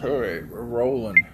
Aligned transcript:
Okay, 0.00 0.46
we're 0.48 0.62
rolling. 0.62 1.26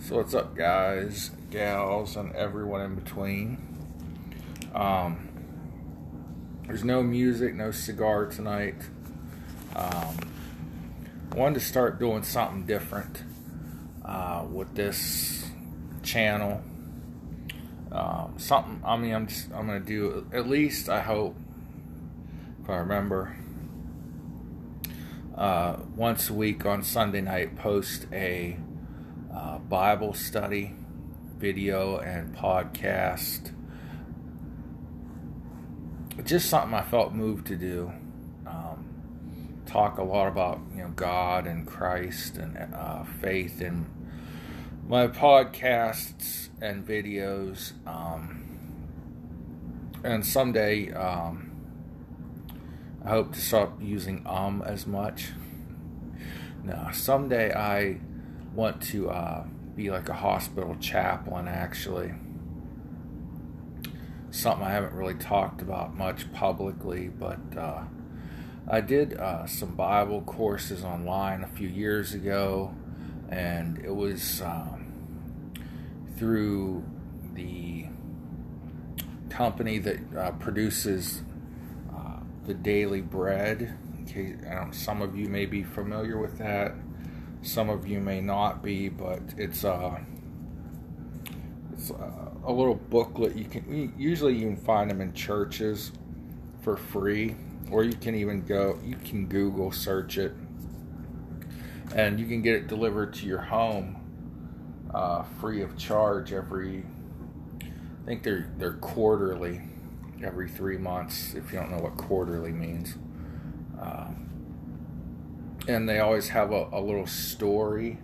So 0.00 0.16
what's 0.16 0.34
up, 0.34 0.54
guys, 0.54 1.30
gals, 1.50 2.14
and 2.16 2.34
everyone 2.36 2.82
in 2.82 2.94
between? 2.94 3.56
Um, 4.74 5.30
there's 6.66 6.84
no 6.84 7.02
music, 7.02 7.54
no 7.54 7.70
cigar 7.70 8.26
tonight. 8.26 8.74
Um, 9.74 10.18
wanted 11.34 11.54
to 11.54 11.64
start 11.64 11.98
doing 11.98 12.22
something 12.22 12.66
different 12.66 13.24
uh, 14.04 14.44
with 14.46 14.74
this 14.74 15.48
channel. 16.02 16.62
Um, 17.90 18.34
something. 18.36 18.82
I 18.84 18.98
mean, 18.98 19.14
I'm 19.14 19.26
just. 19.26 19.50
I'm 19.54 19.66
gonna 19.66 19.80
do 19.80 20.26
at 20.34 20.50
least. 20.50 20.90
I 20.90 21.00
hope, 21.00 21.34
if 22.62 22.68
I 22.68 22.76
remember, 22.76 23.38
uh, 25.40 25.76
once 25.96 26.28
a 26.28 26.34
week 26.34 26.66
on 26.66 26.82
Sunday 26.82 27.22
night, 27.22 27.56
post 27.56 28.06
a 28.12 28.58
uh, 29.34 29.58
Bible 29.58 30.12
study 30.12 30.74
video 31.38 31.96
and 31.96 32.36
podcast. 32.36 33.54
Just 36.22 36.50
something 36.50 36.74
I 36.74 36.82
felt 36.82 37.14
moved 37.14 37.46
to 37.46 37.56
do. 37.56 37.90
Um, 38.46 39.62
talk 39.64 39.96
a 39.96 40.02
lot 40.02 40.28
about 40.28 40.60
you 40.76 40.82
know 40.82 40.90
God 40.90 41.46
and 41.46 41.66
Christ 41.66 42.36
and 42.36 42.74
uh, 42.74 43.04
faith 43.22 43.62
in 43.62 43.86
my 44.86 45.06
podcasts 45.06 46.50
and 46.60 46.86
videos. 46.86 47.72
Um, 47.86 48.36
and 50.04 50.24
someday, 50.24 50.92
um, 50.92 51.49
I 53.04 53.10
hope 53.10 53.32
to 53.32 53.40
stop 53.40 53.80
using 53.80 54.22
um 54.26 54.62
as 54.66 54.86
much. 54.86 55.28
No, 56.62 56.88
someday 56.92 57.52
I 57.54 57.98
want 58.54 58.82
to 58.82 59.10
uh, 59.10 59.44
be 59.74 59.90
like 59.90 60.08
a 60.08 60.14
hospital 60.14 60.76
chaplain, 60.80 61.48
actually. 61.48 62.12
Something 64.30 64.66
I 64.66 64.70
haven't 64.70 64.92
really 64.92 65.14
talked 65.14 65.62
about 65.62 65.96
much 65.96 66.30
publicly, 66.32 67.08
but 67.08 67.40
uh, 67.56 67.84
I 68.68 68.80
did 68.82 69.14
uh, 69.14 69.46
some 69.46 69.74
Bible 69.74 70.20
courses 70.22 70.84
online 70.84 71.42
a 71.42 71.48
few 71.48 71.68
years 71.68 72.12
ago, 72.12 72.74
and 73.30 73.78
it 73.78 73.94
was 73.94 74.42
um, 74.42 75.54
through 76.16 76.84
the 77.32 77.86
company 79.30 79.78
that 79.78 79.98
uh, 80.16 80.32
produces 80.32 81.22
the 82.46 82.54
Daily 82.54 83.00
Bread. 83.00 83.76
In 83.98 84.06
case, 84.06 84.36
some 84.72 85.02
of 85.02 85.16
you 85.16 85.28
may 85.28 85.46
be 85.46 85.62
familiar 85.62 86.18
with 86.18 86.38
that. 86.38 86.74
Some 87.42 87.70
of 87.70 87.86
you 87.86 88.00
may 88.00 88.20
not 88.20 88.62
be, 88.62 88.88
but 88.88 89.20
it's 89.36 89.64
uh, 89.64 89.98
it's 91.72 91.90
uh, 91.90 92.30
a 92.44 92.52
little 92.52 92.74
booklet. 92.74 93.36
You 93.36 93.44
can 93.44 93.94
usually 93.96 94.34
you 94.34 94.46
can 94.48 94.56
find 94.56 94.90
them 94.90 95.00
in 95.00 95.14
churches 95.14 95.92
for 96.62 96.76
free, 96.76 97.36
or 97.70 97.84
you 97.84 97.94
can 97.94 98.14
even 98.14 98.42
go. 98.44 98.78
You 98.84 98.96
can 98.96 99.26
Google 99.26 99.72
search 99.72 100.18
it, 100.18 100.32
and 101.94 102.20
you 102.20 102.26
can 102.26 102.42
get 102.42 102.54
it 102.54 102.66
delivered 102.66 103.14
to 103.14 103.26
your 103.26 103.40
home 103.40 103.96
uh, 104.92 105.22
free 105.40 105.62
of 105.62 105.76
charge 105.78 106.32
every. 106.32 106.84
I 107.62 108.06
think 108.06 108.22
they're 108.22 108.50
they're 108.58 108.74
quarterly, 108.74 109.62
every 110.24 110.48
three 110.48 110.78
months. 110.78 111.34
If 111.34 111.52
you 111.52 111.58
don't 111.58 111.70
know 111.70 111.78
what 111.78 111.96
quarterly 111.96 112.52
means. 112.52 112.96
Um, 113.80 114.30
and 115.68 115.88
they 115.88 116.00
always 116.00 116.28
have 116.28 116.52
a, 116.52 116.68
a 116.72 116.80
little 116.80 117.06
story 117.06 117.98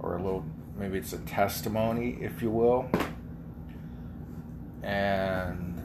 or 0.00 0.16
a 0.16 0.22
little 0.22 0.44
maybe 0.76 0.98
it's 0.98 1.12
a 1.12 1.18
testimony 1.18 2.18
if 2.20 2.42
you 2.42 2.50
will 2.50 2.88
and 4.82 5.82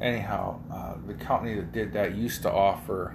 anyhow 0.00 0.60
uh, 0.72 0.94
the 1.06 1.14
company 1.14 1.54
that 1.54 1.72
did 1.72 1.92
that 1.92 2.14
used 2.14 2.42
to 2.42 2.50
offer 2.50 3.14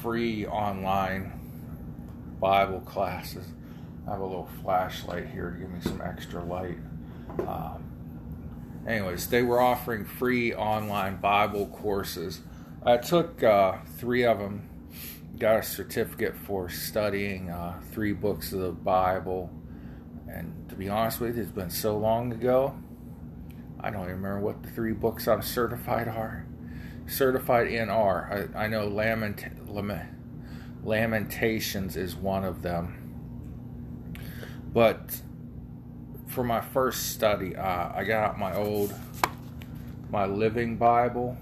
free 0.00 0.46
online 0.46 1.32
bible 2.40 2.80
classes 2.80 3.46
i 4.06 4.10
have 4.10 4.20
a 4.20 4.24
little 4.24 4.48
flashlight 4.62 5.26
here 5.26 5.50
to 5.50 5.58
give 5.58 5.70
me 5.70 5.80
some 5.80 6.00
extra 6.00 6.42
light 6.44 6.78
um, 7.40 7.85
anyways 8.86 9.28
they 9.28 9.42
were 9.42 9.60
offering 9.60 10.04
free 10.04 10.54
online 10.54 11.16
bible 11.16 11.66
courses 11.66 12.40
i 12.84 12.96
took 12.96 13.42
uh, 13.42 13.76
three 13.98 14.24
of 14.24 14.38
them 14.38 14.68
got 15.38 15.58
a 15.58 15.62
certificate 15.62 16.34
for 16.34 16.68
studying 16.68 17.50
uh, 17.50 17.80
three 17.92 18.12
books 18.12 18.52
of 18.52 18.60
the 18.60 18.72
Bible. 18.72 19.50
And 20.28 20.68
to 20.68 20.74
be 20.74 20.88
honest 20.88 21.20
with 21.20 21.36
you, 21.36 21.42
it's 21.42 21.52
been 21.52 21.70
so 21.70 21.96
long 21.96 22.32
ago, 22.32 22.74
I 23.80 23.90
don't 23.90 24.02
even 24.02 24.16
remember 24.16 24.40
what 24.40 24.62
the 24.62 24.70
three 24.70 24.92
books 24.92 25.28
I'm 25.28 25.42
certified 25.42 26.08
are. 26.08 26.46
Certified 27.06 27.68
in 27.68 27.88
are. 27.88 28.48
I, 28.54 28.64
I 28.64 28.66
know 28.66 28.88
Lament, 28.88 29.68
Lament, 29.68 30.08
Lamentations 30.82 31.96
is 31.96 32.16
one 32.16 32.44
of 32.44 32.62
them. 32.62 33.02
But 34.72 35.20
for 36.36 36.44
my 36.44 36.60
first 36.60 37.12
study, 37.12 37.56
uh, 37.56 37.90
I 37.94 38.04
got 38.04 38.22
out 38.22 38.38
my 38.38 38.54
old, 38.54 38.92
my 40.10 40.26
Living 40.26 40.76
Bible. 40.76 41.34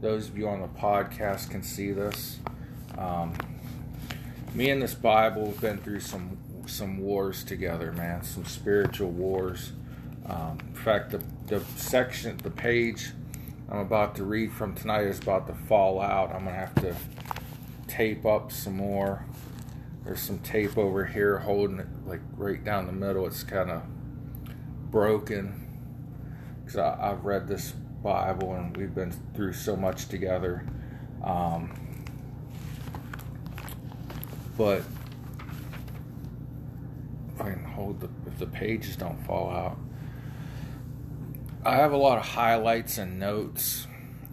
Those 0.00 0.28
of 0.28 0.38
you 0.38 0.48
on 0.48 0.60
the 0.60 0.68
podcast 0.68 1.50
can 1.50 1.64
see 1.64 1.90
this. 1.90 2.38
Um, 2.96 3.34
me 4.54 4.70
and 4.70 4.80
this 4.80 4.94
Bible 4.94 5.46
have 5.46 5.60
been 5.60 5.78
through 5.78 5.98
some 5.98 6.38
some 6.66 6.98
wars 6.98 7.42
together, 7.42 7.90
man. 7.90 8.22
Some 8.22 8.44
spiritual 8.44 9.10
wars. 9.10 9.72
Um, 10.26 10.58
in 10.60 10.74
fact, 10.74 11.10
the 11.10 11.20
the 11.48 11.64
section, 11.74 12.36
the 12.36 12.50
page 12.50 13.10
I'm 13.68 13.80
about 13.80 14.14
to 14.16 14.24
read 14.24 14.52
from 14.52 14.76
tonight 14.76 15.08
is 15.08 15.18
about 15.18 15.48
to 15.48 15.54
fall 15.66 16.00
out. 16.00 16.32
I'm 16.32 16.44
gonna 16.44 16.54
have 16.54 16.76
to 16.76 16.94
tape 17.88 18.24
up 18.24 18.52
some 18.52 18.76
more. 18.76 19.26
There's 20.04 20.20
some 20.20 20.38
tape 20.38 20.78
over 20.78 21.06
here 21.06 21.38
holding 21.38 21.80
it 21.80 21.88
like 22.06 22.20
right 22.36 22.62
down 22.62 22.86
the 22.86 22.92
middle. 22.92 23.26
It's 23.26 23.42
kind 23.42 23.70
of 23.70 23.82
broken 24.90 25.62
because 26.64 26.78
I've 26.78 27.24
read 27.24 27.46
this 27.46 27.72
Bible 28.02 28.54
and 28.54 28.76
we've 28.76 28.94
been 28.94 29.12
through 29.34 29.52
so 29.52 29.76
much 29.76 30.08
together. 30.08 30.66
Um, 31.22 32.04
but 34.56 34.82
I 37.38 37.50
can 37.50 37.64
hold 37.64 38.00
the 38.00 38.08
if 38.26 38.38
the 38.38 38.46
pages 38.46 38.96
don't 38.96 39.22
fall 39.26 39.50
out. 39.50 39.78
I 41.64 41.76
have 41.76 41.92
a 41.92 41.96
lot 41.96 42.18
of 42.18 42.24
highlights 42.24 42.98
and 42.98 43.18
notes 43.18 43.86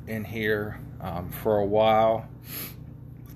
in 0.08 0.24
here. 0.24 0.80
Um, 1.02 1.30
for 1.30 1.58
a 1.58 1.66
while, 1.66 2.30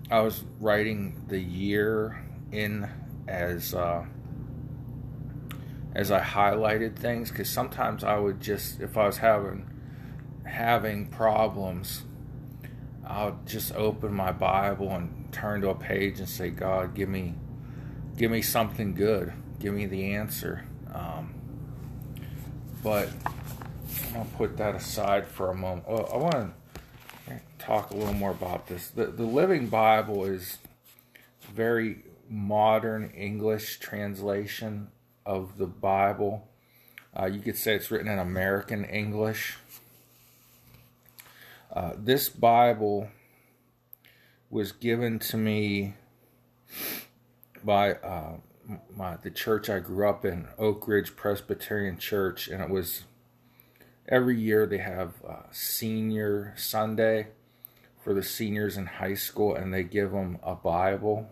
I 0.10 0.22
was 0.22 0.44
writing 0.60 1.22
the 1.28 1.40
year 1.40 2.24
in 2.52 2.90
as 3.28 3.74
uh, 3.74 4.06
as 5.98 6.12
I 6.12 6.20
highlighted 6.20 6.96
things 6.96 7.32
because 7.32 7.50
sometimes 7.50 8.04
I 8.04 8.20
would 8.20 8.40
just 8.40 8.80
if 8.80 8.96
I 8.96 9.08
was 9.08 9.18
having 9.18 9.68
having 10.46 11.08
problems, 11.08 12.04
I'll 13.06 13.40
just 13.48 13.74
open 13.74 14.14
my 14.14 14.32
Bible 14.32 14.92
and 14.92 15.28
turn 15.32 15.62
to 15.62 15.70
a 15.70 15.76
page 15.76 16.20
and 16.20 16.30
say, 16.30 16.52
God, 16.52 16.94
give 16.94 17.10
me, 17.10 17.34
give 18.16 18.30
me 18.30 18.44
something 18.44 18.94
good. 18.94 19.34
Give 19.60 19.74
me 19.74 19.88
the 19.88 20.14
answer. 20.14 20.66
Um, 20.94 21.34
but 22.84 23.10
I'm 24.08 24.14
gonna 24.14 24.30
put 24.38 24.56
that 24.58 24.76
aside 24.76 25.28
for 25.28 25.50
a 25.50 25.56
moment. 25.56 25.90
Well, 25.90 26.10
I 26.14 26.18
want 26.18 26.54
to 27.28 27.40
talk 27.58 27.90
a 27.90 27.96
little 27.96 28.14
more 28.14 28.32
about 28.32 28.68
this. 28.68 28.90
The, 28.90 29.08
the 29.08 29.24
Living 29.24 29.68
Bible 29.68 30.26
is 30.26 30.60
very 31.54 32.04
modern 32.30 33.10
English 33.16 33.80
translation 33.80 34.90
of 35.28 35.58
the 35.58 35.68
Bible. 35.68 36.48
Uh, 37.16 37.26
you 37.26 37.42
could 37.42 37.58
say 37.58 37.76
it's 37.76 37.92
written 37.92 38.08
in 38.08 38.18
American 38.18 38.86
English. 38.86 39.58
Uh, 41.72 41.92
this 41.98 42.30
Bible 42.30 43.10
was 44.50 44.72
given 44.72 45.20
to 45.20 45.38
me 45.38 45.96
by 47.64 47.94
uh, 47.96 48.38
my 48.96 49.18
the 49.18 49.30
church 49.30 49.70
I 49.70 49.80
grew 49.80 50.08
up 50.08 50.24
in, 50.24 50.48
Oak 50.58 50.88
Ridge 50.88 51.16
Presbyterian 51.16 51.98
Church, 51.98 52.48
and 52.48 52.64
it 52.64 52.70
was 52.70 53.04
every 54.08 54.40
year 54.40 54.66
they 54.66 54.78
have 54.78 55.16
uh, 55.28 55.44
senior 55.52 56.54
Sunday 56.56 57.28
for 58.02 58.14
the 58.14 58.24
seniors 58.24 58.78
in 58.78 58.86
high 58.86 59.16
school, 59.16 59.54
and 59.54 59.74
they 59.74 59.84
give 59.84 60.12
them 60.12 60.40
a 60.42 60.56
Bible. 60.56 61.30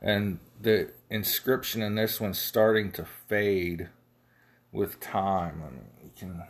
And 0.00 0.38
the 0.60 0.90
inscription 1.14 1.80
in 1.80 1.94
this 1.94 2.20
one's 2.20 2.40
starting 2.40 2.90
to 2.90 3.04
fade 3.04 3.88
with 4.72 4.98
time. 4.98 5.62
I 5.64 5.70
mean, 5.70 5.86
you 6.02 6.10
can 6.18 6.42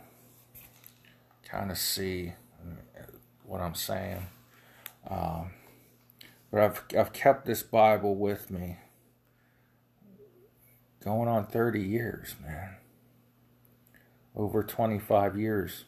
kind 1.47 1.69
of 1.69 1.77
see 1.77 2.33
what 3.45 3.61
I'm 3.61 3.75
saying. 3.75 4.25
Um, 5.07 5.51
but 6.51 6.61
I've 6.61 6.83
I've 6.97 7.13
kept 7.13 7.45
this 7.45 7.61
Bible 7.61 8.15
with 8.15 8.49
me, 8.49 8.77
going 11.03 11.29
on 11.29 11.45
thirty 11.45 11.83
years, 11.83 12.33
man. 12.43 12.77
Over 14.35 14.63
twenty 14.63 14.97
five 14.97 15.37
years. 15.37 15.85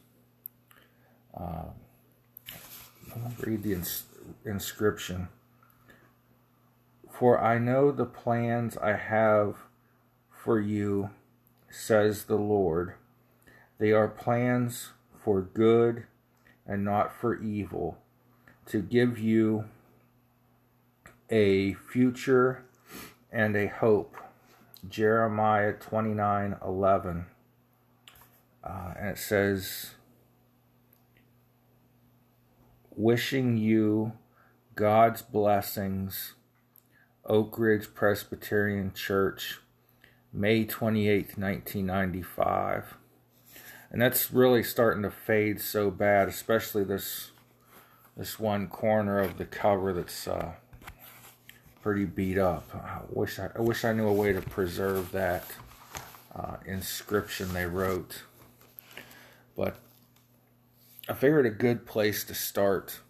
Uh, 1.35 1.69
read 3.39 3.63
the 3.63 3.73
ins- 3.73 4.03
inscription. 4.45 5.29
For 7.17 7.41
I 7.41 7.57
know 7.57 7.91
the 7.91 8.05
plans 8.05 8.77
I 8.77 8.93
have 8.93 9.55
for 10.29 10.59
you, 10.59 11.09
says 11.67 12.25
the 12.25 12.35
Lord. 12.35 12.93
They 13.79 13.91
are 13.91 14.07
plans 14.07 14.91
for 15.23 15.41
good 15.41 16.03
and 16.67 16.85
not 16.85 17.11
for 17.11 17.41
evil, 17.41 17.97
to 18.67 18.83
give 18.83 19.17
you 19.17 19.65
a 21.31 21.73
future 21.73 22.65
and 23.31 23.55
a 23.55 23.65
hope. 23.65 24.15
Jeremiah 24.87 25.73
29 25.73 26.57
11. 26.63 27.25
Uh, 28.63 28.93
and 28.95 29.09
it 29.09 29.17
says, 29.17 29.95
Wishing 32.95 33.57
you 33.57 34.11
God's 34.75 35.23
blessings, 35.23 36.35
Oak 37.27 37.59
Ridge 37.59 37.93
Presbyterian 37.93 38.93
Church, 38.93 39.59
May 40.31 40.65
28th, 40.65 41.37
1995. 41.37 42.97
And 43.91 44.01
that's 44.01 44.31
really 44.31 44.63
starting 44.63 45.03
to 45.03 45.11
fade 45.11 45.59
so 45.59 45.91
bad, 45.91 46.27
especially 46.27 46.83
this 46.83 47.31
this 48.15 48.39
one 48.39 48.67
corner 48.67 49.19
of 49.19 49.37
the 49.37 49.45
cover 49.45 49.93
that's 49.93 50.27
uh, 50.27 50.53
pretty 51.83 52.05
beat 52.05 52.37
up. 52.37 52.73
I 52.73 53.01
wish 53.09 53.37
I, 53.37 53.49
I, 53.55 53.61
wish 53.61 53.85
I 53.85 53.93
knew 53.93 54.07
a 54.07 54.13
way 54.13 54.33
to 54.33 54.41
preserve 54.41 55.11
that 55.11 55.45
uh, 56.35 56.55
inscription 56.65 57.53
they 57.53 57.65
wrote. 57.67 58.23
But 59.55 59.77
I 61.07 61.13
figured 61.13 61.45
a 61.45 61.51
good 61.51 61.85
place 61.85 62.23
to 62.23 62.33
start 62.33 63.01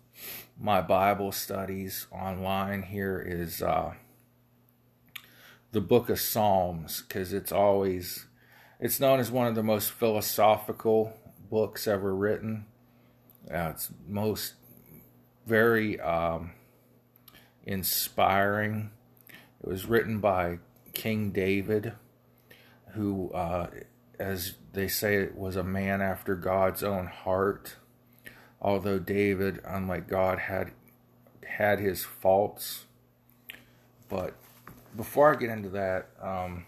my 0.59 0.81
Bible 0.81 1.31
studies 1.31 2.07
online 2.11 2.83
here 2.83 3.23
is 3.25 3.61
uh, 3.61 3.93
the 5.71 5.81
book 5.81 6.09
of 6.09 6.19
Psalms 6.19 7.01
because 7.01 7.33
it's 7.33 7.51
always 7.51 8.25
it's 8.79 8.99
known 8.99 9.19
as 9.19 9.31
one 9.31 9.47
of 9.47 9.55
the 9.55 9.63
most 9.63 9.91
philosophical 9.91 11.13
books 11.49 11.87
ever 11.87 12.15
written. 12.15 12.65
Uh, 13.51 13.71
it's 13.73 13.89
most 14.07 14.53
very 15.45 15.99
um, 15.99 16.51
inspiring. 17.65 18.91
It 19.61 19.67
was 19.67 19.85
written 19.85 20.19
by 20.19 20.59
King 20.93 21.31
David, 21.31 21.93
who, 22.93 23.31
uh, 23.31 23.67
as 24.19 24.55
they 24.73 24.87
say, 24.87 25.29
was 25.33 25.55
a 25.55 25.63
man 25.63 26.01
after 26.01 26.35
God's 26.35 26.83
own 26.83 27.07
heart. 27.07 27.77
Although 28.61 28.99
David, 28.99 29.59
unlike 29.65 30.07
God, 30.07 30.39
had 30.39 30.71
had 31.47 31.79
his 31.79 32.03
faults, 32.03 32.85
but 34.09 34.35
before 34.97 35.33
I 35.33 35.37
get 35.37 35.49
into 35.49 35.69
that, 35.69 36.09
um, 36.21 36.65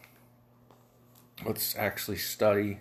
let's 1.45 1.75
actually 1.75 2.17
study 2.17 2.79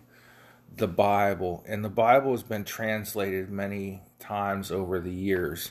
the 0.76 0.86
Bible. 0.86 1.64
And 1.66 1.84
the 1.84 1.88
Bible 1.88 2.32
has 2.32 2.42
been 2.42 2.64
translated 2.64 3.50
many 3.50 4.02
times 4.18 4.70
over 4.70 5.00
the 5.00 5.12
years. 5.12 5.70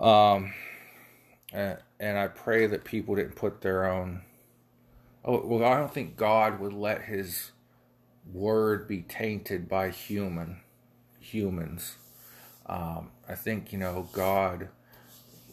Um, 0.00 0.54
and, 1.52 1.78
and 2.00 2.18
I 2.18 2.28
pray 2.28 2.66
that 2.66 2.84
people 2.84 3.14
didn't 3.14 3.36
put 3.36 3.60
their 3.60 3.86
own. 3.86 4.22
Oh, 5.24 5.44
well, 5.44 5.64
I 5.64 5.76
don't 5.76 5.92
think 5.92 6.16
God 6.16 6.58
would 6.60 6.72
let 6.72 7.02
his 7.02 7.52
word 8.32 8.88
be 8.88 9.02
tainted 9.02 9.68
by 9.68 9.90
human 9.90 10.60
humans. 11.20 11.96
Um, 12.66 13.10
I 13.28 13.34
think, 13.34 13.72
you 13.72 13.78
know, 13.78 14.08
God 14.12 14.68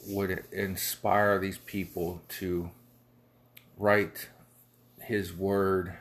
would 0.07 0.43
inspire 0.51 1.39
these 1.39 1.57
people 1.57 2.21
to 2.27 2.71
write 3.77 4.29
his 5.01 5.33
word 5.33 5.97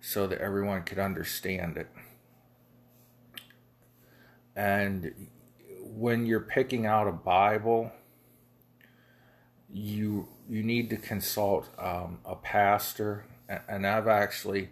so 0.00 0.26
that 0.26 0.40
everyone 0.40 0.82
could 0.82 0.98
understand 0.98 1.76
it. 1.76 1.88
And 4.54 5.28
when 5.80 6.26
you're 6.26 6.40
picking 6.40 6.86
out 6.86 7.08
a 7.08 7.12
Bible, 7.12 7.92
you 9.72 10.28
you 10.48 10.62
need 10.62 10.90
to 10.90 10.96
consult 10.96 11.68
um, 11.78 12.18
a 12.24 12.34
pastor. 12.34 13.24
And 13.68 13.86
I've 13.86 14.08
actually 14.08 14.70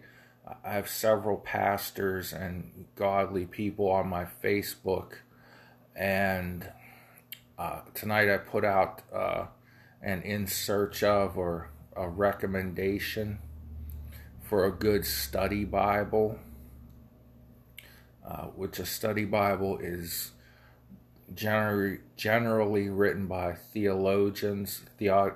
I 0.63 0.73
have 0.73 0.89
several 0.89 1.37
pastors 1.37 2.33
and 2.33 2.85
godly 2.95 3.45
people 3.45 3.89
on 3.89 4.07
my 4.07 4.25
Facebook, 4.43 5.13
and 5.95 6.67
uh, 7.57 7.81
tonight 7.93 8.31
I 8.31 8.37
put 8.37 8.65
out 8.65 9.01
uh, 9.13 9.45
an 10.01 10.21
in 10.23 10.47
search 10.47 11.03
of 11.03 11.37
or 11.37 11.69
a 11.95 12.07
recommendation 12.07 13.39
for 14.41 14.65
a 14.65 14.71
good 14.71 15.05
study 15.05 15.63
Bible, 15.65 16.39
uh, 18.25 18.45
which 18.47 18.79
a 18.79 18.85
study 18.85 19.25
Bible 19.25 19.77
is 19.79 20.31
generally 21.33 21.99
generally 22.17 22.89
written 22.89 23.27
by 23.27 23.53
theologians, 23.53 24.81
theo- 24.97 25.35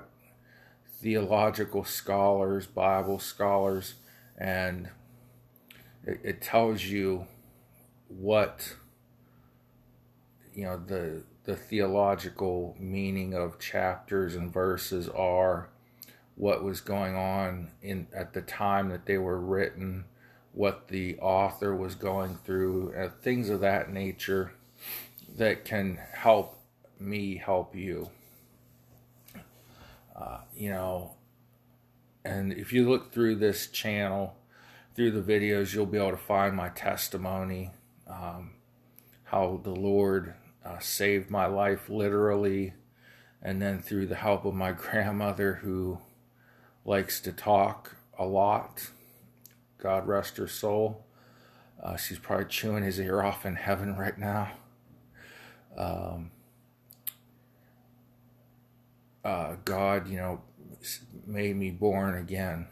theological 1.00 1.84
scholars, 1.84 2.66
Bible 2.66 3.18
scholars, 3.18 3.94
and 4.36 4.90
it, 6.04 6.20
it 6.22 6.42
tells 6.42 6.84
you 6.84 7.26
what 8.08 8.76
you 10.54 10.64
know 10.64 10.76
the 10.78 11.22
the 11.44 11.56
theological 11.56 12.76
meaning 12.78 13.34
of 13.34 13.58
chapters 13.58 14.34
and 14.34 14.52
verses 14.52 15.08
are 15.08 15.70
what 16.36 16.62
was 16.62 16.80
going 16.80 17.16
on 17.16 17.70
in 17.82 18.06
at 18.14 18.34
the 18.34 18.42
time 18.42 18.90
that 18.90 19.06
they 19.06 19.18
were 19.18 19.40
written, 19.40 20.04
what 20.52 20.88
the 20.88 21.18
author 21.18 21.74
was 21.74 21.94
going 21.94 22.38
through, 22.44 22.94
uh, 22.94 23.08
things 23.22 23.48
of 23.48 23.60
that 23.60 23.90
nature 23.90 24.52
that 25.36 25.64
can 25.64 25.98
help 26.12 26.60
me 27.00 27.36
help 27.36 27.74
you. 27.74 28.10
Uh, 30.14 30.40
you 30.54 30.70
know, 30.70 31.14
and 32.24 32.52
if 32.52 32.72
you 32.72 32.88
look 32.88 33.12
through 33.12 33.36
this 33.36 33.66
channel, 33.68 34.36
through 34.94 35.10
the 35.10 35.20
videos, 35.20 35.74
you'll 35.74 35.86
be 35.86 35.98
able 35.98 36.10
to 36.10 36.16
find 36.16 36.54
my 36.54 36.68
testimony, 36.70 37.70
um, 38.08 38.52
how 39.24 39.60
the 39.62 39.70
Lord 39.70 40.34
uh, 40.64 40.78
saved 40.78 41.30
my 41.30 41.46
life 41.46 41.88
literally, 41.88 42.74
and 43.42 43.60
then 43.60 43.80
through 43.80 44.06
the 44.06 44.14
help 44.16 44.44
of 44.44 44.54
my 44.54 44.72
grandmother 44.72 45.54
who 45.62 45.98
likes 46.86 47.20
to 47.20 47.32
talk 47.32 47.96
a 48.18 48.24
lot. 48.24 48.90
God 49.78 50.06
rest 50.06 50.36
her 50.36 50.46
soul. 50.46 51.04
Uh, 51.82 51.96
she's 51.96 52.18
probably 52.18 52.46
chewing 52.46 52.84
his 52.84 52.98
ear 52.98 53.22
off 53.22 53.44
in 53.44 53.56
heaven 53.56 53.96
right 53.96 54.16
now. 54.16 54.52
Um, 55.76 56.30
uh, 59.24 59.56
God, 59.64 60.08
you 60.08 60.16
know, 60.16 60.40
made 61.26 61.56
me 61.56 61.70
born 61.70 62.16
again. 62.16 62.68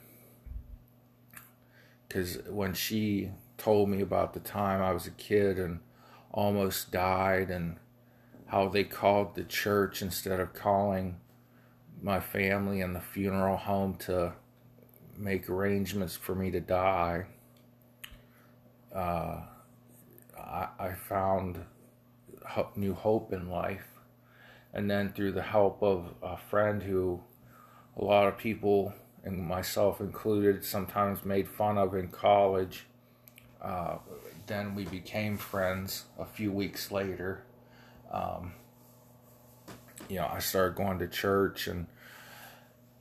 Because 2.08 2.38
when 2.48 2.72
she 2.72 3.32
told 3.58 3.88
me 3.88 4.00
about 4.00 4.32
the 4.32 4.40
time 4.40 4.80
I 4.80 4.92
was 4.92 5.06
a 5.06 5.10
kid 5.10 5.58
and 5.58 5.80
almost 6.30 6.92
died, 6.92 7.50
and 7.50 7.76
how 8.46 8.68
they 8.68 8.84
called 8.84 9.34
the 9.34 9.44
church 9.44 10.00
instead 10.00 10.38
of 10.38 10.54
calling 10.54 11.16
my 12.04 12.20
family 12.20 12.82
and 12.82 12.94
the 12.94 13.00
funeral 13.00 13.56
home 13.56 13.94
to 13.94 14.30
make 15.16 15.48
arrangements 15.48 16.14
for 16.14 16.34
me 16.34 16.50
to 16.50 16.60
die, 16.60 17.24
uh, 18.94 19.40
I, 20.38 20.68
I 20.78 20.92
found 21.08 21.64
new 22.76 22.92
hope 22.92 23.32
in 23.32 23.48
life. 23.48 23.86
And 24.74 24.90
then 24.90 25.14
through 25.14 25.32
the 25.32 25.42
help 25.42 25.82
of 25.82 26.12
a 26.22 26.36
friend 26.36 26.82
who 26.82 27.22
a 27.96 28.04
lot 28.04 28.28
of 28.28 28.36
people, 28.36 28.92
and 29.24 29.38
myself 29.38 30.00
included, 30.00 30.62
sometimes 30.62 31.24
made 31.24 31.48
fun 31.48 31.78
of 31.78 31.94
in 31.94 32.08
college, 32.08 32.84
uh, 33.62 33.96
then 34.46 34.74
we 34.74 34.84
became 34.84 35.38
friends 35.38 36.04
a 36.18 36.26
few 36.26 36.52
weeks 36.52 36.90
later. 36.90 37.44
Um, 38.12 38.52
you 40.10 40.16
know, 40.16 40.28
I 40.30 40.40
started 40.40 40.76
going 40.76 40.98
to 40.98 41.08
church 41.08 41.66
and 41.66 41.86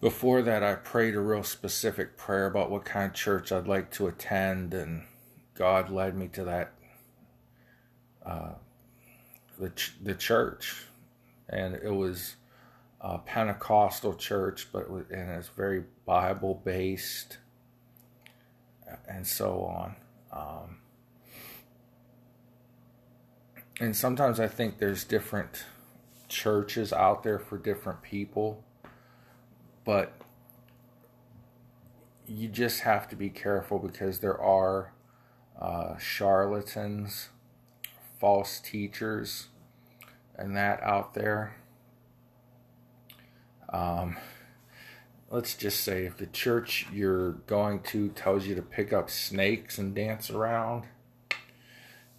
before 0.03 0.41
that, 0.41 0.61
I 0.61 0.75
prayed 0.75 1.15
a 1.15 1.21
real 1.21 1.43
specific 1.43 2.17
prayer 2.17 2.45
about 2.45 2.69
what 2.69 2.83
kind 2.83 3.05
of 3.05 3.13
church 3.13 3.53
I'd 3.53 3.69
like 3.69 3.89
to 3.91 4.07
attend, 4.07 4.73
and 4.73 5.03
God 5.55 5.89
led 5.89 6.13
me 6.13 6.27
to 6.33 6.43
that, 6.43 6.73
uh, 8.25 8.55
the 9.57 9.69
ch- 9.69 9.95
the 10.03 10.13
church, 10.13 10.87
and 11.47 11.73
it 11.73 11.95
was 11.95 12.35
a 12.99 13.17
Pentecostal 13.17 14.15
church, 14.15 14.67
but 14.73 14.89
and 14.89 15.31
it's 15.31 15.47
very 15.47 15.85
Bible 16.05 16.61
based, 16.65 17.37
and 19.07 19.25
so 19.25 19.61
on. 19.61 19.95
Um, 20.33 20.79
and 23.79 23.95
sometimes 23.95 24.41
I 24.41 24.49
think 24.49 24.79
there's 24.79 25.05
different 25.05 25.63
churches 26.27 26.91
out 26.91 27.23
there 27.23 27.39
for 27.39 27.57
different 27.57 28.01
people, 28.01 28.65
but 29.85 30.13
you 32.27 32.47
just 32.47 32.81
have 32.81 33.07
to 33.09 33.15
be 33.15 33.29
careful 33.29 33.79
because 33.79 34.19
there 34.19 34.39
are 34.39 34.93
uh, 35.59 35.97
charlatans, 35.97 37.29
false 38.19 38.59
teachers, 38.59 39.47
and 40.35 40.55
that 40.57 40.81
out 40.83 41.13
there. 41.13 41.55
Um, 43.69 44.17
let's 45.29 45.55
just 45.55 45.81
say 45.81 46.05
if 46.05 46.17
the 46.17 46.27
church 46.27 46.87
you're 46.91 47.31
going 47.31 47.79
to 47.83 48.09
tells 48.09 48.45
you 48.45 48.55
to 48.55 48.61
pick 48.61 48.93
up 48.93 49.09
snakes 49.09 49.77
and 49.77 49.95
dance 49.95 50.29
around, 50.29 50.83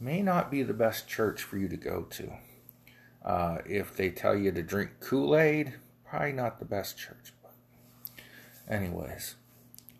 may 0.01 0.23
not 0.23 0.51
be 0.51 0.63
the 0.63 0.75
best 0.75 1.07
church 1.07 1.43
for 1.43 1.57
you 1.57 1.69
to 1.69 1.77
go 1.77 2.03
to. 2.11 2.33
Uh, 3.25 3.59
if 3.65 3.97
they 3.97 4.11
tell 4.11 4.37
you 4.37 4.53
to 4.53 4.63
drink 4.63 4.91
Kool 5.01 5.37
Aid, 5.37 5.75
probably 6.05 6.33
not 6.33 6.59
the 6.59 6.65
best 6.65 6.99
church. 6.99 7.34
Anyways, 8.69 9.35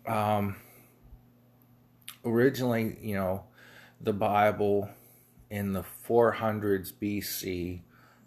um, 0.07 0.55
originally, 2.23 2.97
you 3.01 3.15
know, 3.15 3.43
the 4.01 4.13
Bible 4.13 4.89
in 5.49 5.73
the 5.73 5.83
400s 6.07 6.91
BC, 6.93 7.81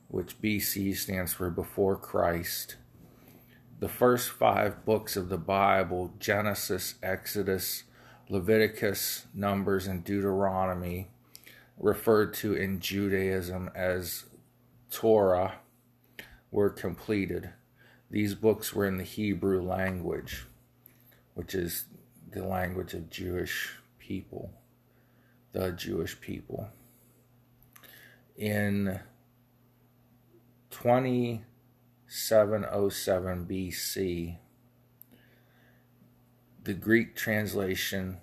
which 0.08 0.40
BC 0.40 0.96
stands 0.96 1.32
for 1.32 1.50
before 1.50 1.96
Christ, 1.96 2.76
the 3.80 3.88
first 3.88 4.30
five 4.30 4.84
books 4.84 5.16
of 5.16 5.28
the 5.28 5.38
Bible 5.38 6.12
Genesis, 6.18 6.94
Exodus, 7.02 7.84
Leviticus, 8.28 9.26
Numbers, 9.34 9.86
and 9.86 10.04
Deuteronomy 10.04 11.08
referred 11.78 12.34
to 12.34 12.54
in 12.54 12.80
Judaism 12.80 13.70
as 13.74 14.24
Torah 14.90 15.54
were 16.50 16.70
completed. 16.70 17.50
These 18.10 18.34
books 18.34 18.72
were 18.72 18.86
in 18.86 18.96
the 18.96 19.04
Hebrew 19.04 19.62
language, 19.62 20.46
which 21.34 21.54
is 21.54 21.84
the 22.30 22.44
language 22.44 22.94
of 22.94 23.10
Jewish 23.10 23.74
people, 23.98 24.50
the 25.52 25.72
Jewish 25.72 26.18
people. 26.20 26.70
In 28.36 29.00
2707 30.70 33.46
BC, 33.46 34.38
the 36.64 36.74
Greek 36.74 37.14
translation 37.14 38.16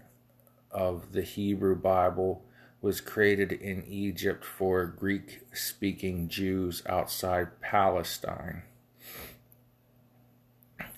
of 0.72 1.12
the 1.12 1.22
Hebrew 1.22 1.76
Bible 1.76 2.44
was 2.82 3.02
created 3.02 3.52
in 3.52 3.84
Egypt 3.88 4.44
for 4.46 4.86
Greek 4.86 5.42
speaking 5.54 6.28
Jews 6.28 6.82
outside 6.88 7.62
Palestine. 7.62 8.64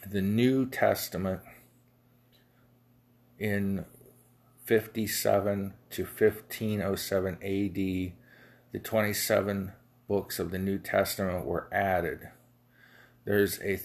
The 0.09 0.21
New 0.21 0.65
Testament 0.69 1.41
in 3.37 3.85
57 4.63 5.73
to 5.89 6.03
1507 6.03 7.33
AD, 7.33 7.73
the 7.73 8.79
27 8.81 9.73
books 10.07 10.39
of 10.39 10.51
the 10.51 10.59
New 10.59 10.77
Testament 10.77 11.45
were 11.45 11.67
added. 11.73 12.29
There's 13.25 13.59
a, 13.61 13.81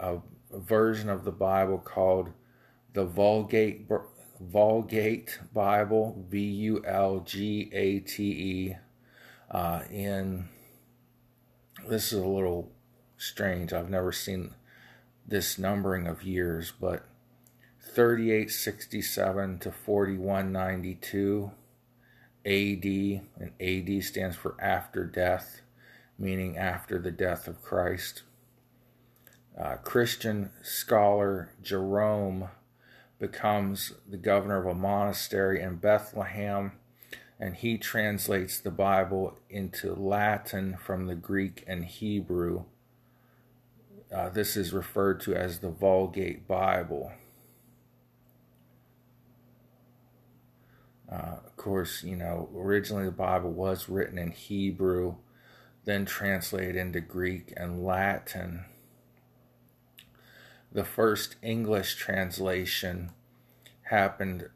a, 0.00 0.18
version 0.52 1.08
of 1.08 1.24
the 1.24 1.32
Bible 1.32 1.78
called 1.78 2.30
the 2.92 3.04
Vulgate 3.04 3.88
Vulgate 4.40 5.38
Bible, 5.52 6.24
V 6.28 6.40
U 6.40 6.82
L 6.84 7.20
G 7.20 7.70
A 7.72 8.00
T 8.00 8.22
E. 8.24 8.76
Uh, 9.50 9.82
in 9.92 10.48
this 11.86 12.12
is 12.12 12.18
a 12.20 12.26
little 12.26 12.72
strange. 13.16 13.72
I've 13.72 13.90
never 13.90 14.12
seen 14.12 14.54
this 15.26 15.58
numbering 15.58 16.06
of 16.06 16.22
years, 16.22 16.72
but 16.80 17.04
3867 17.80 19.58
to 19.60 19.72
4192 19.72 21.50
AD, 22.44 22.84
and 22.84 23.52
AD 23.60 24.04
stands 24.04 24.36
for 24.36 24.54
after 24.60 25.04
death, 25.04 25.62
meaning 26.18 26.56
after 26.56 27.00
the 27.00 27.10
death 27.10 27.48
of 27.48 27.62
Christ. 27.62 28.22
Uh, 29.58 29.76
Christian 29.76 30.50
scholar 30.62 31.50
Jerome 31.62 32.50
becomes 33.18 33.94
the 34.08 34.16
governor 34.16 34.60
of 34.60 34.66
a 34.66 34.74
monastery 34.74 35.60
in 35.60 35.76
Bethlehem, 35.76 36.72
and 37.40 37.56
he 37.56 37.78
translates 37.78 38.60
the 38.60 38.70
Bible 38.70 39.38
into 39.50 39.94
Latin 39.94 40.76
from 40.76 41.06
the 41.06 41.14
Greek 41.14 41.64
and 41.66 41.84
Hebrew. 41.84 42.64
Uh, 44.14 44.28
this 44.28 44.56
is 44.56 44.72
referred 44.72 45.20
to 45.20 45.34
as 45.34 45.58
the 45.58 45.70
Vulgate 45.70 46.46
Bible. 46.46 47.12
Uh, 51.10 51.36
of 51.44 51.56
course, 51.56 52.02
you 52.02 52.16
know, 52.16 52.48
originally 52.56 53.04
the 53.04 53.10
Bible 53.10 53.52
was 53.52 53.88
written 53.88 54.18
in 54.18 54.30
Hebrew, 54.30 55.16
then 55.84 56.04
translated 56.04 56.76
into 56.76 57.00
Greek 57.00 57.52
and 57.56 57.84
Latin 57.84 58.64
the 60.76 60.84
first 60.84 61.36
English 61.40 61.96
translation 61.96 63.10
happened 63.84 64.50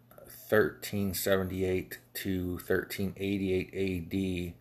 1378 0.51 1.99
to 2.13 2.53
1388 2.57 4.53
AD, 4.53 4.60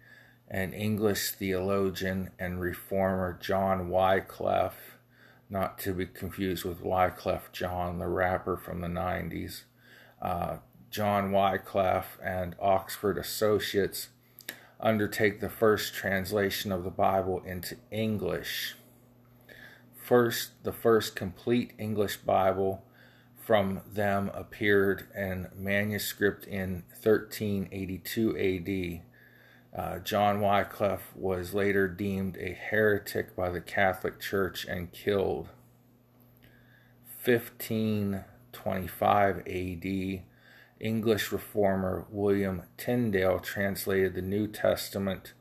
and 0.50 0.74
English 0.74 1.32
theologian 1.32 2.32
and 2.40 2.60
reformer 2.60 3.38
John 3.40 3.90
Wycliffe, 3.90 4.98
not 5.50 5.78
to 5.80 5.94
be 5.94 6.06
confused 6.06 6.66
with 6.66 6.82
Wyclef 6.84 7.52
Jean, 7.52 8.00
the 8.00 8.08
rapper 8.08 8.58
from 8.58 8.82
the 8.82 8.88
90s. 8.88 9.64
Uh, 10.22 10.58
John 10.90 11.32
Wycliffe 11.32 12.18
and 12.24 12.56
Oxford 12.60 13.18
Associates 13.18 14.10
undertake 14.80 15.40
the 15.40 15.50
first 15.50 15.94
translation 15.94 16.72
of 16.72 16.84
the 16.84 16.90
Bible 16.90 17.44
into 17.46 17.76
English 17.92 18.76
first 20.10 20.64
the 20.64 20.74
first 20.74 21.16
complete 21.16 21.72
English 21.78 22.18
Bible 22.18 22.84
from 23.38 23.82
them 23.94 24.32
appeared 24.34 25.06
in 25.16 25.48
manuscript 25.56 26.48
in 26.48 26.84
1382 27.04 28.36
AD. 28.36 29.09
Uh, 29.80 30.00
John 30.00 30.42
Wycliffe 30.42 31.16
was 31.16 31.54
later 31.54 31.88
deemed 31.88 32.36
a 32.36 32.52
heretic 32.52 33.34
by 33.34 33.50
the 33.50 33.62
Catholic 33.62 34.20
Church 34.20 34.66
and 34.66 34.92
killed. 34.92 35.48
1525 37.24 39.38
AD, 39.48 40.24
English 40.82 41.32
reformer 41.32 42.06
William 42.10 42.64
Tyndale 42.76 43.40
translated 43.40 44.16
the 44.16 44.22
New 44.22 44.48
Testament 44.48 45.32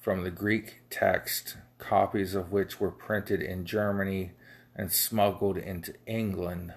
from 0.00 0.24
the 0.24 0.32
Greek 0.32 0.80
text 0.90 1.56
copies 1.78 2.34
of 2.34 2.50
which 2.50 2.80
were 2.80 2.90
printed 2.90 3.40
in 3.40 3.64
Germany 3.64 4.32
and 4.74 4.90
smuggled 4.90 5.56
into 5.56 5.94
England. 6.04 6.74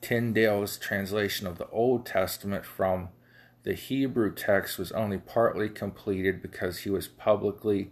Tyndale's 0.00 0.78
translation 0.78 1.46
of 1.46 1.58
the 1.58 1.68
Old 1.68 2.04
Testament 2.04 2.64
from 2.64 3.10
the 3.64 3.74
Hebrew 3.74 4.34
text 4.34 4.78
was 4.78 4.92
only 4.92 5.18
partly 5.18 5.68
completed 5.68 6.42
because 6.42 6.80
he 6.80 6.90
was 6.90 7.08
publicly 7.08 7.90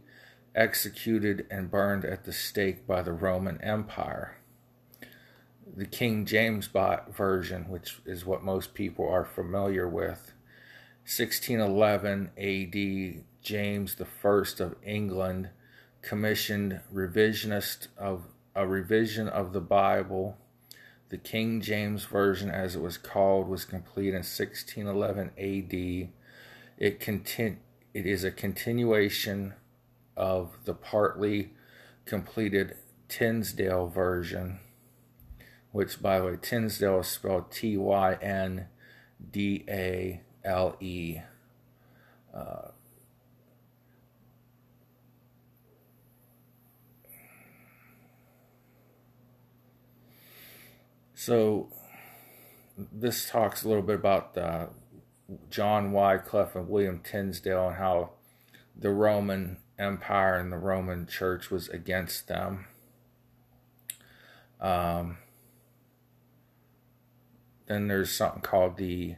executed 0.55 1.47
and 1.51 1.71
burned 1.71 2.05
at 2.05 2.25
the 2.25 2.33
stake 2.33 2.87
by 2.87 3.03
the 3.03 3.13
Roman 3.13 3.61
Empire. 3.63 4.37
The 5.77 5.87
King 5.87 6.27
James 6.27 6.67
Version, 6.67 7.69
which 7.69 8.01
is 8.05 8.27
what 8.27 8.43
most 8.43 8.75
people 8.75 9.09
are 9.09 9.25
familiar 9.25 9.89
with, 9.89 10.33
1611 11.05 12.31
AD 12.37 13.25
James 13.43 13.97
I 14.01 14.63
of 14.63 14.75
England 14.85 15.51
commissioned 16.03 16.81
revisionist 16.93 17.89
of 17.97 18.25
a 18.55 18.67
revision 18.67 19.29
of 19.29 19.53
the 19.53 19.61
Bible. 19.61 20.37
The 21.11 21.19
King 21.19 21.61
James 21.61 22.05
Version, 22.05 22.51
as 22.51 22.77
it 22.77 22.81
was 22.81 22.97
called, 22.97 23.49
was 23.49 23.65
complete 23.65 24.11
in 24.11 24.23
1611 24.23 25.31
AD. 25.37 26.09
It 26.79 27.01
it 27.93 28.07
is 28.07 28.23
a 28.23 28.31
continuation 28.31 29.55
of 30.17 30.57
the 30.65 30.75
partly 30.75 31.51
completed 32.05 32.77
Tyndale 33.09 33.89
version, 33.89 34.61
which, 35.73 36.01
by 36.01 36.21
the 36.21 36.27
way, 36.27 36.39
Tyndale 36.41 37.01
is 37.01 37.09
spelled 37.09 37.51
T 37.51 37.77
Y 37.77 38.15
N 38.23 38.69
D 39.33 39.65
A 39.69 40.21
L 40.45 40.77
E. 40.79 41.19
Uh, 42.33 42.69
So, 51.21 51.69
this 52.79 53.29
talks 53.29 53.63
a 53.63 53.69
little 53.69 53.83
bit 53.83 53.97
about 53.97 54.39
uh, 54.39 54.69
John 55.51 55.93
Wycliffe 55.93 56.57
and 56.57 56.67
William 56.67 57.01
Tyndale 57.01 57.69
and 57.69 57.77
how 57.77 58.13
the 58.75 58.89
Roman 58.89 59.59
Empire 59.79 60.39
and 60.39 60.51
the 60.51 60.57
Roman 60.57 61.07
Church 61.07 61.51
was 61.51 61.69
against 61.69 62.27
them. 62.27 62.65
Um, 64.63 65.19
then 67.67 67.89
there's 67.89 68.11
something 68.11 68.41
called 68.41 68.79
the 68.79 69.17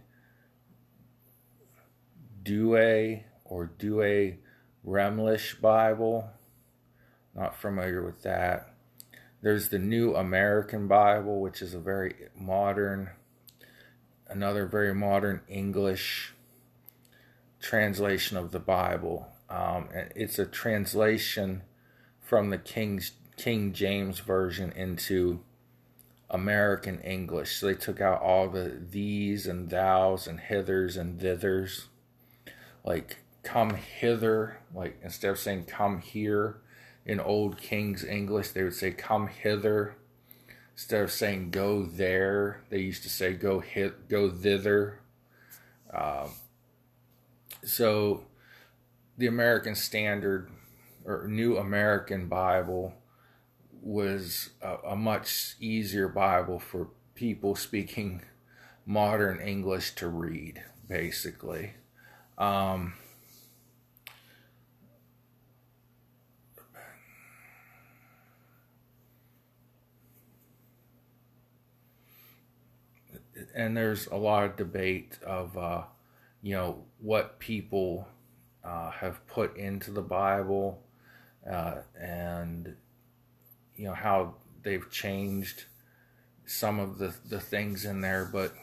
Douay 2.42 3.26
or 3.44 3.70
Douay 3.78 4.38
Remlish 4.84 5.60
Bible. 5.60 6.30
Not 7.32 7.56
familiar 7.56 8.02
with 8.04 8.24
that. 8.24 8.71
There's 9.42 9.70
the 9.70 9.78
New 9.80 10.14
American 10.14 10.86
Bible, 10.86 11.40
which 11.40 11.62
is 11.62 11.74
a 11.74 11.80
very 11.80 12.14
modern, 12.38 13.10
another 14.28 14.66
very 14.66 14.94
modern 14.94 15.40
English 15.48 16.32
translation 17.60 18.36
of 18.36 18.52
the 18.52 18.60
Bible. 18.60 19.26
Um, 19.50 19.88
it's 20.14 20.38
a 20.38 20.46
translation 20.46 21.62
from 22.20 22.50
the 22.50 22.58
King's 22.58 23.12
King 23.36 23.72
James 23.72 24.20
version 24.20 24.70
into 24.72 25.40
American 26.30 27.00
English. 27.00 27.56
So 27.56 27.66
they 27.66 27.74
took 27.74 28.00
out 28.00 28.22
all 28.22 28.48
the 28.48 28.80
these 28.90 29.48
and 29.48 29.68
thous 29.68 30.28
and 30.28 30.38
hithers 30.38 30.96
and 30.96 31.20
thithers. 31.20 31.86
Like 32.84 33.18
come 33.42 33.74
hither, 33.74 34.58
like 34.72 35.00
instead 35.02 35.32
of 35.32 35.38
saying 35.40 35.64
come 35.64 35.98
here 35.98 36.61
in 37.04 37.20
old 37.20 37.58
King's 37.58 38.04
English, 38.04 38.50
they 38.50 38.62
would 38.62 38.74
say 38.74 38.90
come 38.90 39.28
hither. 39.28 39.96
Instead 40.74 41.02
of 41.02 41.12
saying 41.12 41.50
go 41.50 41.82
there, 41.82 42.62
they 42.70 42.78
used 42.78 43.02
to 43.02 43.10
say 43.10 43.34
go 43.34 43.60
hit 43.60 44.08
go 44.08 44.30
thither. 44.30 45.00
Um, 45.92 46.30
so 47.64 48.24
the 49.18 49.26
American 49.26 49.74
Standard 49.74 50.50
or 51.04 51.26
New 51.28 51.56
American 51.56 52.28
Bible 52.28 52.94
was 53.82 54.50
a, 54.62 54.76
a 54.88 54.96
much 54.96 55.56
easier 55.60 56.08
Bible 56.08 56.58
for 56.58 56.88
people 57.14 57.54
speaking 57.54 58.22
modern 58.86 59.40
English 59.40 59.94
to 59.96 60.08
read, 60.08 60.62
basically. 60.88 61.74
Um, 62.38 62.94
and 73.54 73.76
there's 73.76 74.06
a 74.06 74.16
lot 74.16 74.44
of 74.44 74.56
debate 74.56 75.18
of, 75.24 75.56
uh, 75.56 75.82
you 76.42 76.54
know, 76.54 76.84
what 76.98 77.38
people 77.38 78.08
uh, 78.64 78.90
have 78.90 79.26
put 79.26 79.56
into 79.56 79.90
the 79.90 80.02
Bible 80.02 80.82
uh, 81.48 81.78
and 82.00 82.76
you 83.76 83.84
know 83.86 83.94
how 83.94 84.34
they've 84.62 84.90
changed 84.90 85.64
some 86.46 86.78
of 86.78 86.98
the 86.98 87.14
the 87.28 87.40
things 87.40 87.84
in 87.84 88.00
there. 88.00 88.28
But 88.30 88.54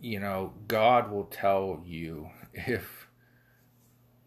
you 0.00 0.20
know 0.20 0.52
God 0.66 1.10
will 1.10 1.24
tell 1.24 1.82
you 1.84 2.30
if 2.54 3.08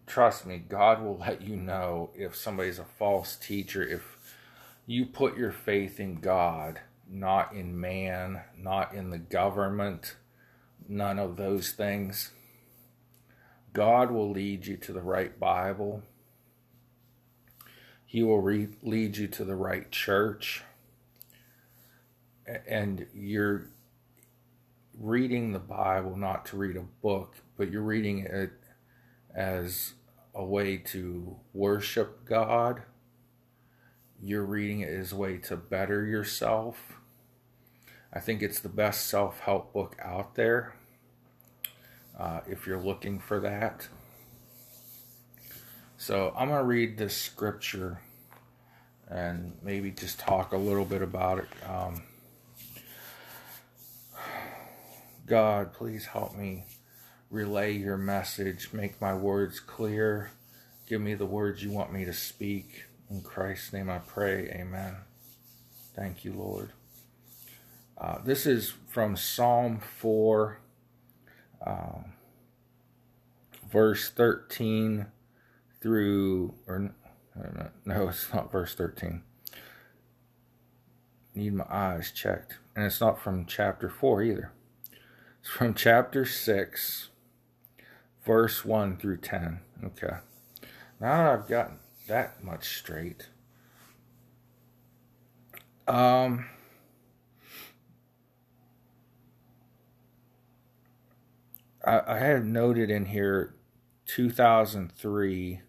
trust 0.05 0.45
me 0.45 0.57
God 0.57 1.01
will 1.01 1.17
let 1.17 1.41
you 1.41 1.55
know 1.55 2.11
if 2.15 2.35
somebody's 2.35 2.79
a 2.79 2.83
false 2.83 3.35
teacher 3.35 3.81
if 3.81 4.17
you 4.85 5.05
put 5.05 5.37
your 5.37 5.51
faith 5.51 5.99
in 5.99 6.15
God 6.15 6.81
not 7.11 7.53
in 7.53 7.79
man 7.79 8.41
not 8.57 8.93
in 8.93 9.09
the 9.09 9.19
government 9.19 10.15
none 10.87 11.19
of 11.19 11.37
those 11.37 11.71
things 11.71 12.31
God 13.73 14.11
will 14.11 14.31
lead 14.31 14.65
you 14.65 14.77
to 14.77 14.93
the 14.93 15.01
right 15.01 15.39
Bible 15.39 16.03
he 18.11 18.23
will 18.23 18.41
re- 18.41 18.67
lead 18.83 19.15
you 19.15 19.29
to 19.29 19.45
the 19.45 19.55
right 19.55 19.89
church. 19.89 20.63
And 22.67 23.07
you're 23.13 23.69
reading 24.99 25.53
the 25.53 25.59
Bible 25.59 26.17
not 26.17 26.45
to 26.47 26.57
read 26.57 26.75
a 26.75 26.81
book, 27.01 27.37
but 27.55 27.71
you're 27.71 27.81
reading 27.81 28.25
it 28.25 28.51
as 29.33 29.93
a 30.35 30.43
way 30.43 30.75
to 30.75 31.37
worship 31.53 32.25
God. 32.25 32.81
You're 34.21 34.43
reading 34.43 34.81
it 34.81 34.89
as 34.89 35.13
a 35.13 35.15
way 35.15 35.37
to 35.37 35.55
better 35.55 36.05
yourself. 36.05 36.99
I 38.13 38.19
think 38.19 38.41
it's 38.41 38.59
the 38.59 38.69
best 38.69 39.07
self 39.07 39.39
help 39.39 39.73
book 39.73 39.95
out 40.01 40.35
there 40.35 40.75
uh, 42.19 42.41
if 42.47 42.67
you're 42.67 42.81
looking 42.81 43.19
for 43.19 43.39
that. 43.39 43.87
So 45.97 46.33
I'm 46.35 46.49
going 46.49 46.59
to 46.59 46.65
read 46.65 46.97
this 46.97 47.15
scripture 47.15 48.01
and 49.07 49.53
maybe 49.61 49.91
just 49.91 50.19
talk 50.19 50.51
a 50.51 50.57
little 50.57 50.85
bit 50.85 51.01
about 51.01 51.39
it. 51.39 51.49
Um, 51.69 52.01
God, 55.25 55.73
please 55.73 56.07
help 56.07 56.35
me 56.35 56.65
relay 57.29 57.73
your 57.73 57.97
message, 57.97 58.69
make 58.73 58.99
my 58.99 59.13
words 59.13 59.59
clear, 59.59 60.31
give 60.87 60.99
me 61.01 61.13
the 61.13 61.25
words 61.25 61.63
you 61.63 61.71
want 61.71 61.93
me 61.93 62.03
to 62.03 62.13
speak. 62.13 62.85
In 63.09 63.21
Christ's 63.21 63.71
name 63.71 63.89
I 63.89 63.99
pray, 63.99 64.49
amen. 64.49 64.95
Thank 65.95 66.25
you, 66.25 66.33
Lord. 66.33 66.71
Uh, 68.01 68.17
this 68.23 68.47
is 68.47 68.73
from 68.87 69.15
Psalm 69.15 69.79
4, 69.79 70.59
uh, 71.63 71.99
verse 73.71 74.09
13 74.09 75.05
through, 75.79 76.55
or 76.65 76.95
no, 77.85 78.09
it's 78.09 78.33
not 78.33 78.51
verse 78.51 78.73
13. 78.73 79.21
Need 81.35 81.53
my 81.53 81.65
eyes 81.69 82.11
checked. 82.11 82.57
And 82.75 82.85
it's 82.85 82.99
not 82.99 83.21
from 83.21 83.45
chapter 83.45 83.87
4 83.87 84.23
either. 84.23 84.51
It's 85.39 85.49
from 85.49 85.75
chapter 85.75 86.25
6, 86.25 87.09
verse 88.25 88.65
1 88.65 88.97
through 88.97 89.17
10. 89.17 89.59
Okay. 89.85 90.15
Now 90.99 91.17
that 91.17 91.33
I've 91.33 91.47
gotten 91.47 91.77
that 92.07 92.43
much 92.43 92.77
straight, 92.77 93.29
um, 95.87 96.47
I, 101.85 102.01
I 102.07 102.19
have 102.19 102.45
noted 102.45 102.89
in 102.89 103.05
here 103.05 103.55
2003 104.05 105.61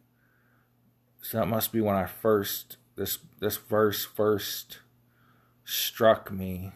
so 1.23 1.39
that 1.39 1.47
must 1.47 1.73
be 1.73 1.81
when 1.81 1.95
I 1.95 2.07
first 2.07 2.77
this 2.97 3.19
this 3.39 3.57
verse 3.57 4.05
first 4.05 4.81
struck 5.65 6.31
me. 6.31 6.73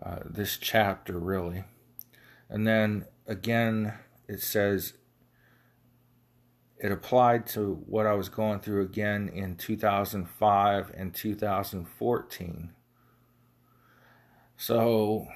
Uh, 0.00 0.20
this 0.24 0.56
chapter 0.56 1.18
really, 1.18 1.64
and 2.48 2.66
then 2.68 3.06
again 3.26 3.94
it 4.28 4.40
says 4.40 4.92
it 6.78 6.92
applied 6.92 7.48
to 7.48 7.82
what 7.86 8.06
I 8.06 8.12
was 8.12 8.28
going 8.28 8.60
through 8.60 8.82
again 8.82 9.28
in 9.28 9.56
2005 9.56 10.92
and 10.96 11.12
2014. 11.12 12.70
So 14.56 15.26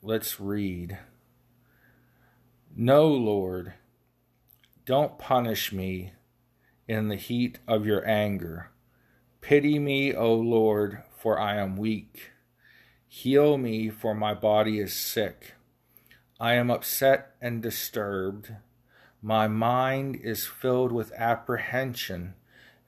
let's 0.00 0.40
read. 0.40 0.98
No, 2.74 3.06
Lord, 3.06 3.74
don't 4.86 5.18
punish 5.18 5.74
me 5.74 6.14
in 6.88 7.08
the 7.08 7.16
heat 7.16 7.58
of 7.68 7.84
your 7.84 8.08
anger. 8.08 8.70
Pity 9.42 9.78
me, 9.78 10.14
O 10.14 10.32
Lord, 10.32 11.02
for 11.14 11.38
I 11.38 11.56
am 11.56 11.76
weak. 11.76 12.30
Heal 13.06 13.58
me, 13.58 13.90
for 13.90 14.14
my 14.14 14.32
body 14.32 14.78
is 14.80 14.94
sick. 14.94 15.54
I 16.40 16.54
am 16.54 16.70
upset 16.70 17.34
and 17.42 17.60
disturbed. 17.60 18.54
My 19.20 19.48
mind 19.48 20.16
is 20.16 20.46
filled 20.46 20.92
with 20.92 21.12
apprehension 21.12 22.32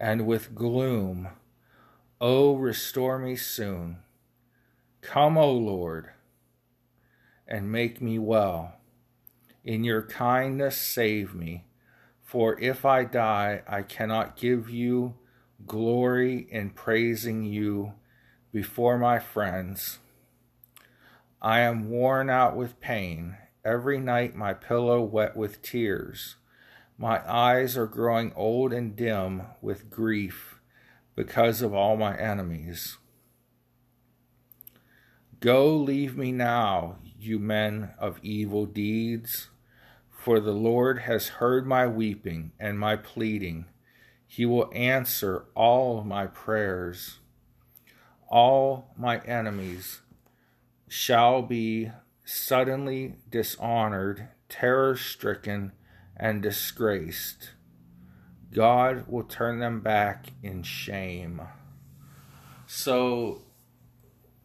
and 0.00 0.26
with 0.26 0.54
gloom. 0.54 1.28
O 2.22 2.56
restore 2.56 3.18
me 3.18 3.36
soon. 3.36 3.98
Come, 5.02 5.36
O 5.36 5.52
Lord, 5.52 6.08
and 7.46 7.70
make 7.70 8.00
me 8.00 8.18
well. 8.18 8.76
In 9.64 9.82
your 9.84 10.02
kindness, 10.02 10.76
save 10.76 11.34
me 11.34 11.64
for 12.34 12.58
if 12.58 12.84
I 12.84 13.04
die, 13.04 13.62
I 13.68 13.82
cannot 13.82 14.34
give 14.34 14.68
you 14.68 15.14
glory 15.68 16.48
in 16.50 16.70
praising 16.70 17.44
you 17.44 17.92
before 18.52 18.98
my 18.98 19.20
friends. 19.20 20.00
I 21.40 21.60
am 21.60 21.88
worn 21.88 22.28
out 22.28 22.56
with 22.56 22.80
pain, 22.80 23.36
every 23.64 24.00
night 24.00 24.34
my 24.34 24.52
pillow 24.52 25.00
wet 25.00 25.36
with 25.36 25.62
tears. 25.62 26.34
My 26.98 27.22
eyes 27.32 27.76
are 27.76 27.86
growing 27.86 28.32
old 28.34 28.72
and 28.72 28.96
dim 28.96 29.42
with 29.62 29.88
grief 29.88 30.60
because 31.14 31.62
of 31.62 31.72
all 31.72 31.96
my 31.96 32.18
enemies. 32.18 32.96
Go, 35.38 35.76
leave 35.76 36.16
me 36.16 36.32
now, 36.32 36.96
you 37.16 37.38
men 37.38 37.90
of 37.96 38.18
evil 38.24 38.66
deeds, 38.66 39.50
for 40.24 40.40
the 40.40 40.52
Lord 40.52 41.00
has 41.00 41.28
heard 41.28 41.66
my 41.66 41.86
weeping 41.86 42.52
and 42.58 42.78
my 42.78 42.96
pleading. 42.96 43.66
He 44.26 44.46
will 44.46 44.70
answer 44.72 45.44
all 45.54 46.02
my 46.02 46.26
prayers. 46.26 47.18
All 48.30 48.94
my 48.96 49.18
enemies 49.26 50.00
shall 50.88 51.42
be 51.42 51.90
suddenly 52.24 53.16
dishonored, 53.30 54.28
terror 54.48 54.96
stricken, 54.96 55.72
and 56.16 56.40
disgraced. 56.40 57.50
God 58.50 59.04
will 59.06 59.24
turn 59.24 59.58
them 59.58 59.80
back 59.80 60.28
in 60.42 60.62
shame. 60.62 61.42
So 62.66 63.42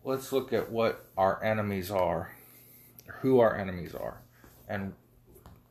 let's 0.03 0.33
look 0.33 0.51
at 0.51 0.73
what 0.73 1.05
our 1.17 1.41
enemies 1.41 1.89
are, 1.89 2.35
who 3.21 3.39
our 3.39 3.55
enemies 3.55 3.95
are, 3.95 4.19
and 4.67 4.91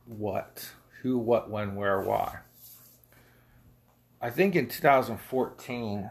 what, 0.08 0.70
who, 1.02 1.18
what, 1.18 1.50
when, 1.50 1.74
where, 1.74 2.00
why. 2.00 2.38
I 4.20 4.30
think 4.30 4.56
in 4.56 4.68
2014, 4.68 6.10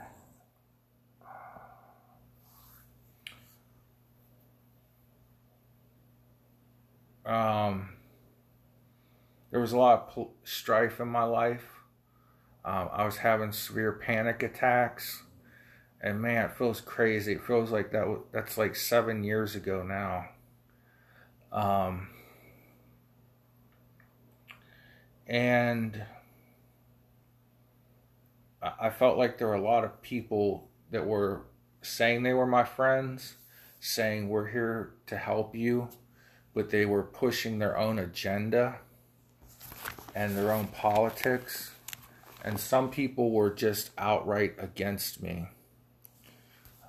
um, 7.26 7.90
there 9.52 9.60
was 9.60 9.74
a 9.74 9.78
lot 9.78 10.14
of 10.16 10.28
strife 10.44 11.00
in 11.00 11.08
my 11.10 11.24
life. 11.24 11.66
Um, 12.64 12.90
I 12.92 13.06
was 13.06 13.18
having 13.18 13.52
severe 13.52 13.92
panic 13.92 14.44
attacks, 14.44 15.24
and 16.02 16.22
man, 16.22 16.46
it 16.46 16.58
feels 16.58 16.82
crazy. 16.82 17.34
It 17.34 17.44
feels 17.44 17.72
like 17.72 17.92
that. 17.92 18.20
That's 18.32 18.58
like 18.58 18.76
seven 18.76 19.24
years 19.24 19.56
ago 19.56 19.84
now. 19.84 20.30
Um, 21.52 22.10
and 25.28 26.04
I 28.62 28.90
felt 28.90 29.18
like 29.18 29.38
there 29.38 29.48
were 29.48 29.54
a 29.54 29.62
lot 29.62 29.84
of 29.84 30.02
people 30.02 30.70
that 30.92 31.06
were 31.06 31.42
saying 31.82 32.24
they 32.24 32.34
were 32.34 32.48
my 32.48 32.64
friends, 32.64 33.36
saying 33.80 34.30
we're 34.30 34.48
here 34.48 34.94
to 35.08 35.18
help 35.18 35.56
you, 35.56 35.90
but 36.54 36.70
they 36.70 36.86
were 36.86 37.04
pushing 37.04 37.60
their 37.60 37.78
own 37.78 38.00
agenda 38.00 38.80
and 40.16 40.36
their 40.36 40.52
own 40.52 40.68
politics. 40.68 41.72
And 42.44 42.60
some 42.60 42.90
people 42.90 43.32
were 43.32 43.50
just 43.50 43.92
outright 43.98 44.56
against 44.58 45.22
me. 45.22 45.50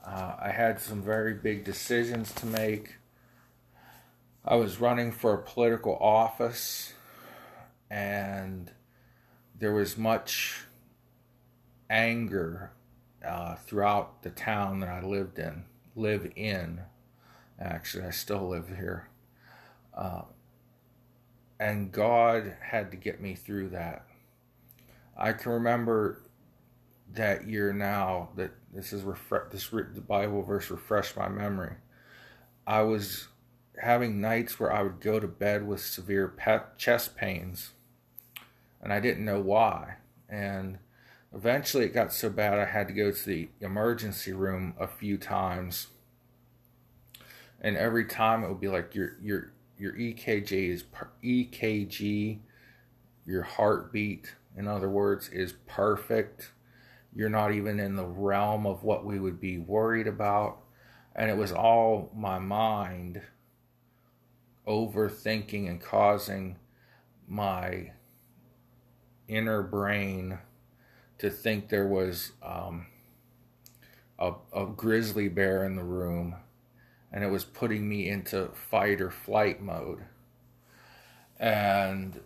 Uh, 0.07 0.37
I 0.41 0.51
had 0.51 0.81
some 0.81 1.03
very 1.03 1.35
big 1.35 1.65
decisions 1.65 2.33
to 2.35 2.47
make. 2.47 2.95
I 4.45 4.55
was 4.55 4.81
running 4.81 5.13
for 5.13 5.35
a 5.35 5.43
political 5.43 5.97
office, 5.97 6.95
and 7.91 8.71
there 9.59 9.73
was 9.73 9.97
much 9.97 10.65
anger 11.91 12.73
uh, 13.27 13.57
throughout 13.57 14.23
the 14.23 14.31
town 14.31 14.81
that 14.81 14.89
I 14.89 15.01
lived 15.03 15.39
in. 15.39 15.65
Live 15.95 16.31
in, 16.37 16.83
actually, 17.59 18.05
I 18.05 18.11
still 18.11 18.49
live 18.49 18.69
here. 18.69 19.09
Uh, 19.95 20.23
and 21.59 21.91
God 21.91 22.57
had 22.61 22.91
to 22.93 22.97
get 22.97 23.21
me 23.21 23.35
through 23.35 23.71
that. 23.71 24.07
I 25.17 25.33
can 25.33 25.53
remember 25.53 26.23
that 27.15 27.49
year 27.49 27.73
now 27.73 28.29
that 28.37 28.53
this 28.73 28.93
is 28.93 29.03
refre- 29.03 29.51
this 29.51 29.73
re- 29.73 29.85
the 29.93 30.01
Bible 30.01 30.43
verse 30.43 30.71
refreshed 30.71 31.17
my 31.17 31.29
memory. 31.29 31.75
I 32.67 32.83
was 32.83 33.29
having 33.81 34.21
nights 34.21 34.61
where 34.61 34.73
I 34.73 34.83
would 34.83 35.01
go 35.01 35.19
to 35.19 35.27
bed 35.27 35.67
with 35.67 35.81
severe 35.81 36.33
chest 36.77 37.17
pains, 37.17 37.73
and 38.83 38.93
I 38.93 39.01
didn't 39.01 39.25
know 39.25 39.41
why. 39.41 39.97
And 40.29 40.79
eventually, 41.35 41.85
it 41.85 41.95
got 41.95 42.13
so 42.13 42.31
bad 42.31 42.59
I 42.59 42.65
had 42.65 42.89
to 42.89 42.95
go 42.95 43.11
to 43.11 43.27
the 43.27 43.49
emergency 43.61 44.33
room 44.33 44.75
a 44.79 44.87
few 44.87 45.17
times. 45.17 45.89
And 47.61 47.77
every 47.77 48.05
time 48.05 48.45
it 48.45 48.49
would 48.49 48.61
be 48.61 48.69
like 48.69 48.95
your 48.95 49.17
your 49.21 49.53
your 49.79 49.93
EKG 49.93 50.53
is 50.71 50.83
per- 50.83 51.11
EKG, 51.23 52.39
your 53.27 53.43
heartbeat, 53.43 54.35
in 54.57 54.67
other 54.67 54.89
words, 54.89 55.29
is 55.29 55.55
perfect. 55.67 56.53
You're 57.15 57.29
not 57.29 57.53
even 57.53 57.81
in 57.81 57.97
the 57.97 58.07
realm 58.07 58.67
of 58.67 58.83
what 58.83 59.05
we 59.05 59.19
would 59.19 59.41
be 59.41 59.59
worried 59.59 60.07
about. 60.07 60.59
And 61.15 61.31
it 61.31 61.37
was 61.37 61.53
all 61.53 62.13
my 62.15 62.39
mind 62.39 63.23
overthinking 64.67 65.69
and 65.69 65.81
causing 65.81 66.57
my 67.27 67.93
inner 69.29 69.63
brain 69.63 70.39
to 71.19 71.31
think 71.31 71.69
there 71.69 71.87
was 71.87 72.33
um, 72.43 72.87
a, 74.19 74.33
a 74.55 74.67
grizzly 74.67 75.29
bear 75.29 75.65
in 75.65 75.77
the 75.77 75.85
room 75.85 76.37
and 77.13 77.25
it 77.25 77.31
was 77.31 77.45
putting 77.45 77.89
me 77.89 78.09
into 78.09 78.49
fight 78.71 79.01
or 79.01 79.11
flight 79.11 79.63
mode. 79.63 80.05
And 81.39 82.21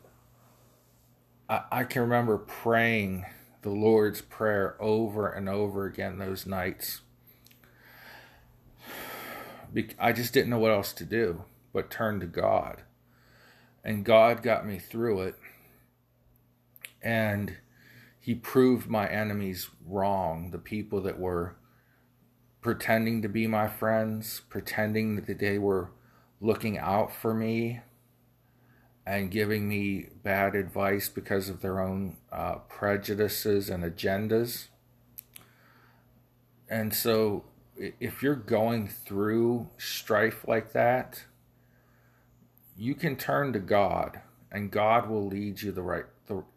I, 1.49 1.62
I 1.71 1.85
can 1.85 2.03
remember 2.03 2.38
praying 2.38 3.27
the 3.62 3.71
Lord's 3.71 4.21
Prayer 4.21 4.77
over 4.81 5.29
and 5.29 5.49
over 5.49 5.87
again 5.87 6.19
those 6.19 6.47
nights. 6.47 7.01
I 9.99 10.12
just 10.12 10.35
didn't 10.35 10.51
know 10.51 10.59
what 10.59 10.73
else 10.73 10.93
to 10.95 11.05
do 11.05 11.45
but 11.73 11.91
turn 11.91 12.21
to 12.21 12.27
God. 12.27 12.83
And 13.85 14.05
God 14.05 14.43
got 14.43 14.67
me 14.67 14.79
through 14.79 15.23
it. 15.23 15.37
And 17.03 17.57
He 18.21 18.35
proved 18.35 18.88
my 18.88 19.09
enemies 19.09 19.69
wrong, 19.87 20.51
the 20.51 20.59
people 20.59 21.01
that 21.03 21.19
were 21.19 21.57
pretending 22.61 23.23
to 23.23 23.29
be 23.29 23.47
my 23.47 23.67
friends, 23.69 24.43
pretending 24.49 25.17
that 25.17 25.38
they 25.38 25.59
were 25.59 25.91
looking 26.41 26.79
out 26.79 27.12
for 27.12 27.35
me 27.35 27.81
and 29.05 29.31
giving 29.31 29.69
me 29.69 30.07
bad 30.23 30.55
advice 30.55 31.09
because 31.09 31.49
of 31.49 31.61
their 31.61 31.81
own 31.81 32.17
uh, 32.31 32.57
prejudices 32.69 33.69
and 33.69 33.83
agendas. 33.83 34.69
And 36.71 36.95
so, 36.95 37.45
if 37.77 38.23
you're 38.23 38.37
going 38.37 38.88
through 38.88 39.69
strife 39.77 40.47
like 40.47 40.73
that, 40.73 41.25
you 42.77 42.95
can 42.95 43.17
turn 43.17 43.53
to 43.53 43.59
God, 43.59 44.21
and 44.51 44.71
God 44.71 45.09
will 45.09 45.27
lead 45.27 45.62
you 45.62 45.73
the 45.73 45.83
right 45.83 46.05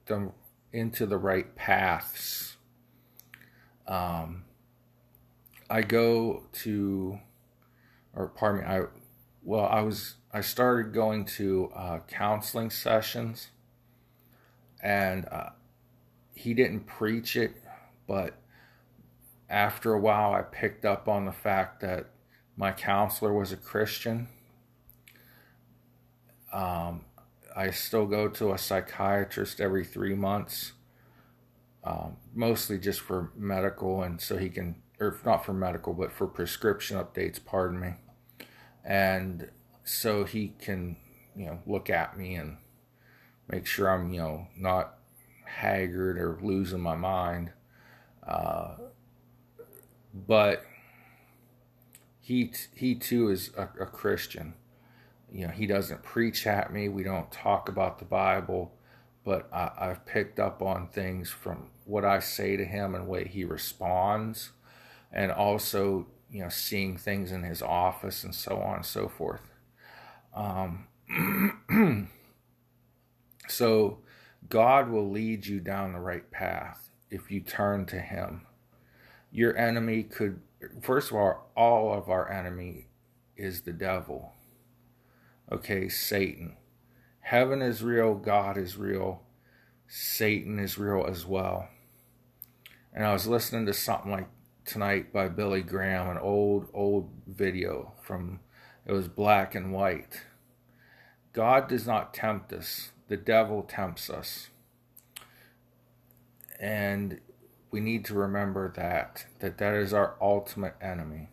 the, 0.06 0.16
the 0.16 0.32
into 0.76 1.06
the 1.06 1.18
right 1.18 1.56
paths. 1.56 2.58
Um, 3.88 4.44
I 5.70 5.82
go 5.82 6.44
to, 6.64 7.20
or 8.14 8.28
pardon 8.28 8.62
me, 8.62 8.68
I, 8.68 8.82
well, 9.44 9.66
I 9.66 9.82
was, 9.82 10.16
I 10.34 10.42
started 10.42 10.94
going 10.94 11.26
to 11.26 11.72
uh, 11.74 12.00
counseling 12.08 12.70
sessions, 12.70 13.52
and 14.84 15.28
uh, 15.32 15.52
he 16.34 16.54
didn't 16.54 16.88
preach 16.88 17.38
it, 17.38 17.56
but 18.06 18.36
after 19.50 19.94
a 19.94 20.00
while, 20.00 20.34
I 20.34 20.42
picked 20.42 20.84
up 20.84 21.08
on 21.08 21.26
the 21.26 21.32
fact 21.32 21.80
that 21.82 22.08
my 22.58 22.72
counselor 22.72 23.34
was 23.34 23.52
a 23.52 23.58
Christian. 23.58 24.28
Um, 26.52 27.06
I 27.56 27.72
still 27.72 28.06
go 28.06 28.28
to 28.28 28.52
a 28.52 28.58
psychiatrist 28.58 29.62
every 29.62 29.86
three 29.86 30.14
months, 30.14 30.74
um, 31.84 32.18
mostly 32.34 32.78
just 32.78 33.00
for 33.00 33.32
medical, 33.36 34.04
and 34.04 34.20
so 34.20 34.38
he 34.38 34.50
can 34.50 34.76
or 35.00 35.18
not 35.26 35.46
for 35.46 35.54
medical, 35.54 35.94
but 35.94 36.12
for 36.12 36.28
prescription 36.28 36.98
updates, 36.98 37.44
pardon 37.44 37.80
me. 37.80 37.94
And 38.84 39.50
so 39.84 40.24
he 40.24 40.54
can, 40.60 40.98
you 41.36 41.46
know, 41.48 41.60
look 41.66 41.90
at 41.90 42.18
me 42.18 42.36
and 42.36 42.58
make 43.48 43.66
sure 43.66 43.90
I'm, 43.90 44.12
you 44.12 44.20
know, 44.20 44.48
not 44.58 44.98
haggard 45.46 46.18
or 46.18 46.40
losing 46.42 46.82
my 46.82 46.96
mind. 46.96 47.52
Uh, 48.26 48.76
but 50.14 50.66
he 52.22 52.52
he 52.74 52.96
too 52.96 53.30
is 53.30 53.52
a, 53.58 53.64
a 53.82 53.86
Christian. 53.86 54.54
You 55.36 55.48
know, 55.48 55.54
he 55.54 55.68
doesn't 55.68 56.02
preach 56.02 56.48
at 56.48 56.72
me. 56.72 56.88
We 56.88 57.04
don't 57.04 57.30
talk 57.32 57.68
about 57.68 58.00
the 58.00 58.06
Bible, 58.06 58.72
but 59.26 59.50
I, 59.52 59.72
I've 59.78 60.06
picked 60.06 60.40
up 60.40 60.62
on 60.62 60.88
things 60.88 61.30
from 61.30 61.68
what 61.84 62.06
I 62.06 62.20
say 62.20 62.56
to 62.56 62.64
him 62.64 62.96
and 62.96 63.08
way 63.08 63.28
he 63.28 63.44
responds 63.44 64.52
and 65.12 65.32
also 65.32 66.08
you 66.32 66.42
know 66.42 66.50
seeing 66.50 66.98
things 66.98 67.32
in 67.32 67.44
his 67.44 67.62
office 67.62 68.24
and 68.24 68.34
so 68.34 68.58
on 68.62 68.78
and 68.78 68.86
so 68.86 69.10
forth. 69.10 69.42
Um, 70.34 70.88
so 73.48 74.00
God 74.50 74.90
will 74.90 75.10
lead 75.10 75.46
you 75.46 75.60
down 75.60 75.94
the 75.94 76.00
right 76.00 76.30
path 76.32 76.90
if 77.10 77.32
you 77.32 77.42
turn 77.42 77.86
to 77.88 78.00
Him. 78.00 78.42
Your 79.32 79.58
enemy 79.58 80.04
could, 80.04 80.40
first 80.82 81.12
of 81.12 81.18
all, 81.18 81.52
all 81.56 81.94
of 81.94 82.10
our 82.10 82.32
enemy 82.32 82.88
is 83.36 83.62
the 83.62 83.74
devil. 83.74 84.35
Okay, 85.52 85.90
Satan. 85.90 86.58
Heaven 87.20 87.62
is 87.62 87.84
real, 87.84 88.16
God 88.16 88.58
is 88.58 88.78
real, 88.78 89.22
Satan 89.88 90.58
is 90.58 90.80
real 90.80 91.06
as 91.08 91.26
well. 91.28 91.68
And 92.92 93.06
I 93.06 93.14
was 93.14 93.28
listening 93.28 93.68
to 93.68 93.74
something 93.74 94.12
like 94.12 94.28
tonight 94.66 95.14
by 95.14 95.28
Billy 95.28 95.62
Graham, 95.62 96.10
an 96.10 96.18
old, 96.18 96.68
old 96.74 97.12
video 97.28 97.94
from, 98.02 98.40
it 98.88 98.92
was 98.92 99.08
black 99.08 99.54
and 99.54 99.72
white. 99.72 100.24
God 101.32 101.68
does 101.68 101.86
not 101.86 102.14
tempt 102.14 102.52
us, 102.52 102.92
the 103.08 103.18
devil 103.18 103.62
tempts 103.62 104.10
us. 104.10 104.50
And 106.60 107.20
we 107.70 107.82
need 107.82 108.04
to 108.06 108.16
remember 108.16 108.74
that, 108.76 109.28
that 109.40 109.60
that 109.60 109.76
is 109.76 109.94
our 109.94 110.16
ultimate 110.20 110.76
enemy. 110.82 111.30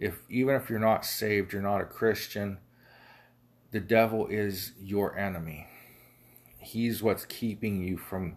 If 0.00 0.22
even 0.28 0.56
if 0.56 0.68
you're 0.68 0.80
not 0.80 1.04
saved, 1.04 1.52
you're 1.52 1.62
not 1.62 1.82
a 1.82 1.84
Christian, 1.84 2.58
the 3.72 3.80
devil 3.80 4.26
is 4.26 4.72
your 4.80 5.16
enemy. 5.16 5.66
He's 6.58 7.02
what's 7.02 7.24
keeping 7.24 7.82
you 7.82 7.96
from 7.96 8.36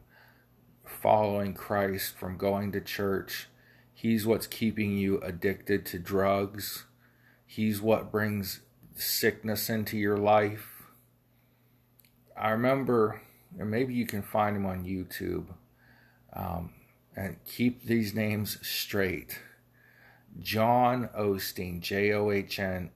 following 0.85 1.53
Christ, 1.53 2.15
from 2.17 2.37
going 2.37 2.71
to 2.73 2.81
church. 2.81 3.47
He's 3.93 4.25
what's 4.25 4.47
keeping 4.47 4.97
you 4.97 5.19
addicted 5.21 5.85
to 5.87 5.99
drugs. 5.99 6.85
He's 7.45 7.81
what 7.81 8.11
brings 8.11 8.61
sickness 8.95 9.69
into 9.69 9.97
your 9.97 10.17
life. 10.17 10.83
I 12.37 12.49
remember, 12.49 13.21
and 13.59 13.69
maybe 13.69 13.93
you 13.93 14.05
can 14.05 14.21
find 14.21 14.55
him 14.55 14.65
on 14.65 14.85
YouTube, 14.85 15.45
um, 16.33 16.71
and 17.15 17.37
keep 17.45 17.85
these 17.85 18.13
names 18.13 18.57
straight. 18.65 19.39
John 20.39 21.09
Osteen, 21.17 21.79
J 21.79 22.11
O 22.13 22.31
H 22.31 22.59
N 22.59 22.89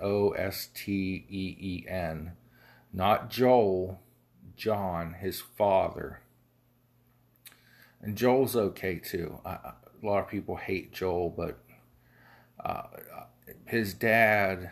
O 0.00 0.30
S 0.30 0.68
T 0.74 1.26
E 1.28 1.56
E 1.60 1.84
N. 1.88 2.32
Not 2.92 3.30
Joel, 3.30 4.00
John, 4.56 5.14
his 5.14 5.40
father. 5.40 6.20
And 8.00 8.16
Joel's 8.16 8.56
okay 8.56 8.98
too. 8.98 9.40
a 9.44 9.74
lot 10.02 10.20
of 10.20 10.28
people 10.28 10.56
hate 10.56 10.92
Joel, 10.92 11.30
but 11.30 11.58
uh, 12.64 12.84
his 13.66 13.92
dad 13.94 14.70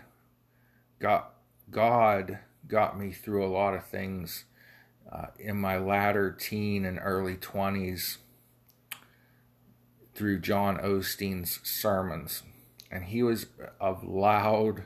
got 0.99 1.33
God 1.70 2.38
got 2.66 2.99
me 2.99 3.12
through 3.12 3.44
a 3.44 3.49
lot 3.53 3.75
of 3.75 3.85
things 3.87 4.44
uh, 5.11 5.27
in 5.38 5.57
my 5.57 5.79
latter 5.79 6.31
teen 6.31 6.85
and 6.85 6.99
early 7.01 7.37
20s 7.37 8.18
through 10.16 10.40
John 10.40 10.79
Osteen's 10.79 11.61
sermons. 11.62 12.42
And 12.90 13.05
he 13.05 13.22
was 13.22 13.46
a 13.81 13.94
loud, 14.02 14.85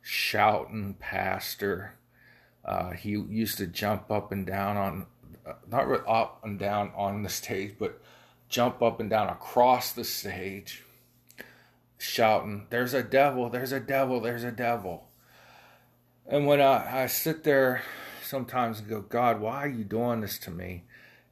shouting 0.00 0.94
pastor. 0.98 1.94
Uh, 2.64 2.90
he 2.90 3.10
used 3.10 3.58
to 3.58 3.66
jump 3.66 4.10
up 4.10 4.32
and 4.32 4.46
down 4.46 4.76
on, 4.76 5.06
uh, 5.46 5.52
not 5.70 5.86
really 5.86 6.04
up 6.08 6.40
and 6.42 6.58
down 6.58 6.90
on 6.96 7.22
the 7.22 7.28
stage, 7.28 7.74
but 7.78 8.00
jump 8.48 8.82
up 8.82 8.98
and 9.00 9.10
down 9.10 9.28
across 9.28 9.92
the 9.92 10.04
stage, 10.04 10.84
shouting, 11.98 12.66
There's 12.70 12.94
a 12.94 13.02
devil, 13.02 13.50
there's 13.50 13.72
a 13.72 13.80
devil, 13.80 14.20
there's 14.20 14.44
a 14.44 14.52
devil. 14.52 15.08
And 16.26 16.46
when 16.46 16.60
I, 16.60 17.02
I 17.02 17.06
sit 17.08 17.44
there 17.44 17.82
sometimes 18.22 18.78
and 18.78 18.88
go, 18.88 19.00
God, 19.00 19.40
why 19.40 19.64
are 19.64 19.68
you 19.68 19.84
doing 19.84 20.20
this 20.20 20.38
to 20.40 20.50
me? 20.50 20.84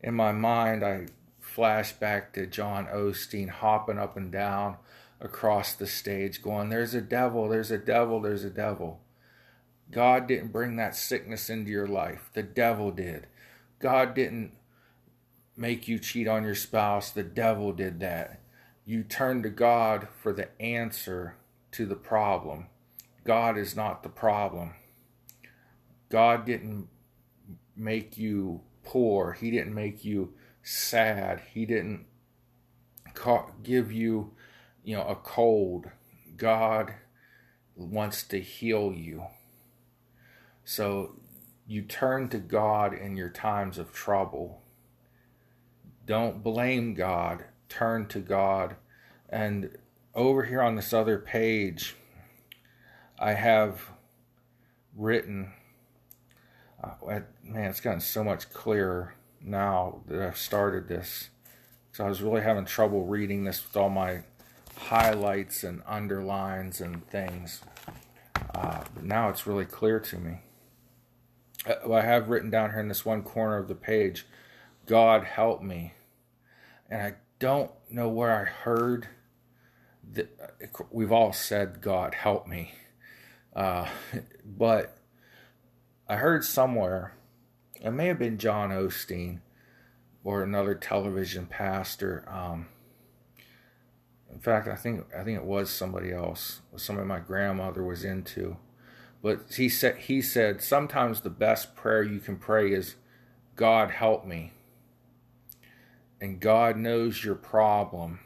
In 0.03 0.15
my 0.15 0.33
mind, 0.33 0.85
I 0.85 1.07
flashback 1.57 2.33
to 2.33 2.47
John 2.47 2.87
Osteen 2.87 3.49
hopping 3.49 3.99
up 3.99 4.17
and 4.17 4.31
down 4.31 4.77
across 5.21 5.75
the 5.75 5.87
stage, 5.87 6.43
going, 6.43 6.69
There's 6.69 6.95
a 6.95 7.01
devil, 7.01 7.49
there's 7.49 7.71
a 7.71 7.79
devil, 7.79 8.21
there's 8.21 8.45
a 8.45 8.51
devil. 8.51 9.01
God 9.91 10.27
didn't 10.27 10.53
bring 10.53 10.77
that 10.77 10.95
sickness 10.95 11.51
into 11.51 11.71
your 11.71 11.87
life, 11.87 12.31
the 12.33 12.43
devil 12.43 12.91
did. 12.91 13.27
God 13.79 14.15
didn't 14.15 14.53
make 15.57 15.89
you 15.89 15.99
cheat 15.99 16.29
on 16.29 16.45
your 16.45 16.55
spouse, 16.55 17.11
the 17.11 17.23
devil 17.23 17.73
did 17.73 18.01
that. 18.01 18.41
You 18.87 19.03
turn 19.03 19.43
to 19.43 19.51
God 19.51 20.09
for 20.23 20.33
the 20.33 20.49
answer 20.61 21.37
to 21.73 21.87
the 21.87 21.97
problem. 21.97 22.67
God 23.25 23.59
is 23.59 23.77
not 23.77 24.03
the 24.03 24.09
problem. 24.09 24.75
God 26.09 26.45
didn't 26.45 26.89
make 27.77 28.17
you 28.17 28.63
poor. 28.83 29.33
He 29.33 29.51
didn't 29.51 29.75
make 29.75 30.05
you 30.05 30.35
sad. 30.63 31.43
He 31.53 31.67
didn't 31.67 32.07
give 33.63 33.93
you, 33.93 34.33
you 34.85 34.97
know, 34.97 35.07
a 35.07 35.15
cold. 35.15 35.91
God 36.37 36.95
wants 37.77 38.23
to 38.25 38.41
heal 38.41 38.93
you. 38.93 39.25
So 40.65 41.17
you 41.67 41.83
turn 41.83 42.29
to 42.31 42.39
God 42.39 42.95
in 42.95 43.17
your 43.17 43.29
times 43.29 43.79
of 43.79 43.93
trouble. 43.93 44.63
Don't 46.07 46.43
blame 46.43 46.95
God. 46.95 47.45
Turn 47.69 48.07
to 48.09 48.21
God. 48.21 48.77
And 49.29 49.79
over 50.15 50.45
here 50.45 50.63
on 50.63 50.77
this 50.77 50.93
other 50.93 51.19
page, 51.19 51.95
I 53.19 53.35
have 53.35 53.91
written, 54.97 55.53
uh, 56.83 57.21
man, 57.45 57.71
it's 57.71 57.81
gotten 57.81 58.01
so 58.01 58.25
much 58.25 58.51
clearer 58.51 59.15
now 59.43 60.01
that 60.07 60.21
I've 60.21 60.37
started 60.37 60.89
this. 60.89 61.31
So 61.93 62.05
I 62.05 62.09
was 62.09 62.23
really 62.23 62.43
having 62.43 62.65
trouble 62.65 63.07
reading 63.07 63.45
this 63.45 63.65
with 63.65 63.77
all 63.77 63.91
my 63.91 64.23
highlights 64.77 65.65
and 65.65 65.83
underlines 65.87 66.81
and 66.81 67.07
things. 67.09 67.63
Uh, 68.55 68.85
but 68.95 69.05
now 69.05 69.29
it's 69.29 69.47
really 69.47 69.65
clear 69.65 70.01
to 70.01 70.19
me. 70.19 70.39
Uh, 71.67 71.93
I 71.93 72.03
have 72.03 72.29
written 72.29 72.51
down 72.51 72.71
here 72.71 72.81
in 72.81 72.89
this 72.89 73.05
one 73.05 73.23
corner 73.23 73.59
of 73.59 73.69
the 73.69 73.75
page, 73.75 74.27
God 74.87 75.25
help 75.25 75.63
me. 75.63 75.95
And 76.89 77.03
I 77.03 77.15
don't 77.39 77.71
know 77.91 78.09
where 78.09 78.33
I 78.33 78.45
heard 78.45 79.09
that. 80.13 80.59
Uh, 80.63 80.85
we've 80.91 81.13
all 81.13 81.33
said, 81.33 81.81
God 81.81 82.15
help 82.15 82.47
me. 82.47 82.73
Uh, 83.55 83.89
but 84.45 84.97
I 86.09 86.17
heard 86.17 86.45
somewhere 86.45 87.15
it 87.81 87.91
may 87.91 88.07
have 88.07 88.19
been 88.19 88.39
John 88.39 88.71
Osteen 88.71 89.41
or 90.23 90.43
another 90.43 90.75
television 90.75 91.47
pastor. 91.47 92.25
Um, 92.29 92.69
in 94.33 94.39
fact, 94.39 94.69
I 94.69 94.77
think 94.77 95.07
I 95.17 95.25
think 95.25 95.39
it 95.39 95.45
was 95.45 95.71
somebody 95.71 96.13
else, 96.13 96.61
somebody 96.77 97.09
my 97.09 97.21
grandmother 97.21 97.83
was 97.83 98.05
into. 98.05 98.57
But 99.23 99.55
he 99.55 99.69
said 99.69 99.99
he 99.99 100.23
said 100.23 100.63
sometimes 100.63 101.21
the 101.21 101.31
best 101.31 101.75
prayer 101.75 102.03
you 102.03 102.21
can 102.21 102.37
pray 102.37 102.73
is, 102.73 102.97
"God 103.57 103.91
help 103.91 104.25
me." 104.25 104.53
And 106.21 106.39
God 106.39 106.77
knows 106.77 107.25
your 107.25 107.35
problem. 107.35 108.21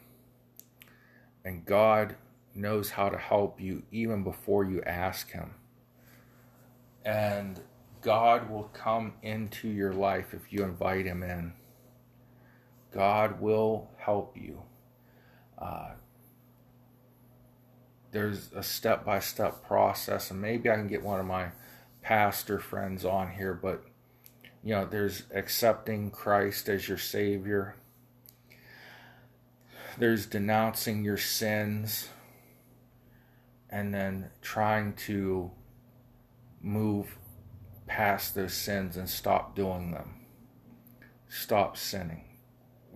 And 1.45 1.65
God 1.65 2.17
knows 2.55 2.91
how 2.91 3.09
to 3.09 3.19
help 3.19 3.61
you 3.61 3.83
even 3.93 4.25
before 4.25 4.65
you 4.65 4.83
ask 4.83 5.31
Him. 5.31 5.55
And 7.05 7.61
God 8.05 8.51
will 8.51 8.71
come 8.75 9.15
into 9.23 9.67
your 9.67 9.95
life 9.95 10.35
if 10.35 10.53
you 10.53 10.63
invite 10.63 11.07
Him 11.07 11.23
in. 11.23 11.55
God 12.93 13.41
will 13.41 13.89
help 13.97 14.37
you. 14.37 14.63
Uh, 15.59 15.93
there's 18.13 18.53
a 18.55 18.63
step 18.63 19.07
by 19.07 19.21
step 19.21 19.67
process, 19.67 20.31
and 20.31 20.41
maybe 20.41 20.71
I 20.71 20.75
can 20.75 20.87
get 20.87 21.03
one 21.03 21.19
of 21.19 21.25
my 21.25 21.49
pastor 22.03 22.61
friends 22.61 23.07
on 23.07 23.33
here, 23.33 23.55
but 23.55 23.83
you 24.63 24.75
know, 24.75 24.85
there's 24.85 25.25
accepting 25.35 26.11
Christ 26.11 26.69
as 26.69 26.87
your 26.87 26.99
Savior, 26.99 27.75
there's 29.97 30.27
denouncing 30.27 31.05
your 31.05 31.17
sins, 31.17 32.09
and 33.71 33.95
then 33.95 34.31
trying 34.43 34.93
to 34.93 35.51
move 36.61 37.19
past 37.87 38.35
those 38.35 38.55
sins 38.55 38.97
and 38.97 39.09
stop 39.09 39.55
doing 39.55 39.91
them. 39.91 40.21
Stop 41.29 41.77
sinning. 41.77 42.25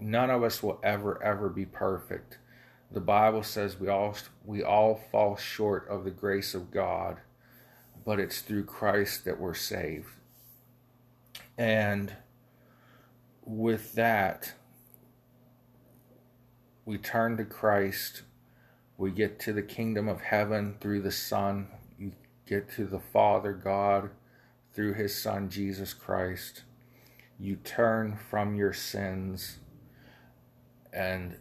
None 0.01 0.31
of 0.31 0.43
us 0.43 0.63
will 0.63 0.79
ever, 0.83 1.23
ever 1.23 1.49
be 1.49 1.67
perfect. 1.67 2.39
The 2.91 3.01
Bible 3.01 3.43
says 3.43 3.79
we 3.79 3.89
all 3.89 4.17
we 4.45 4.63
all 4.63 4.95
fall 4.95 5.37
short 5.37 5.87
of 5.89 6.05
the 6.05 6.11
grace 6.11 6.55
of 6.55 6.71
God, 6.71 7.19
but 8.05 8.19
it's 8.19 8.41
through 8.41 8.65
Christ 8.65 9.25
that 9.25 9.39
we're 9.39 9.55
saved. 9.55 10.09
And 11.59 12.15
with 13.45 13.95
that, 13.95 14.55
we 16.85 16.97
turn 16.97 17.37
to 17.37 17.45
Christ. 17.45 18.23
We 18.97 19.11
get 19.11 19.39
to 19.41 19.53
the 19.53 19.63
kingdom 19.63 20.09
of 20.09 20.23
heaven 20.23 20.77
through 20.81 21.03
the 21.03 21.13
Son. 21.13 21.69
You 21.99 22.13
get 22.47 22.71
to 22.73 22.87
the 22.87 23.01
Father 23.01 23.53
God 23.53 24.11
through 24.73 24.95
his 24.95 25.15
Son, 25.15 25.49
Jesus 25.49 25.95
Christ. 25.95 26.63
You 27.39 27.57
turn 27.57 28.17
from 28.31 28.55
your 28.55 28.73
sins, 28.73 29.59
and 30.93 31.37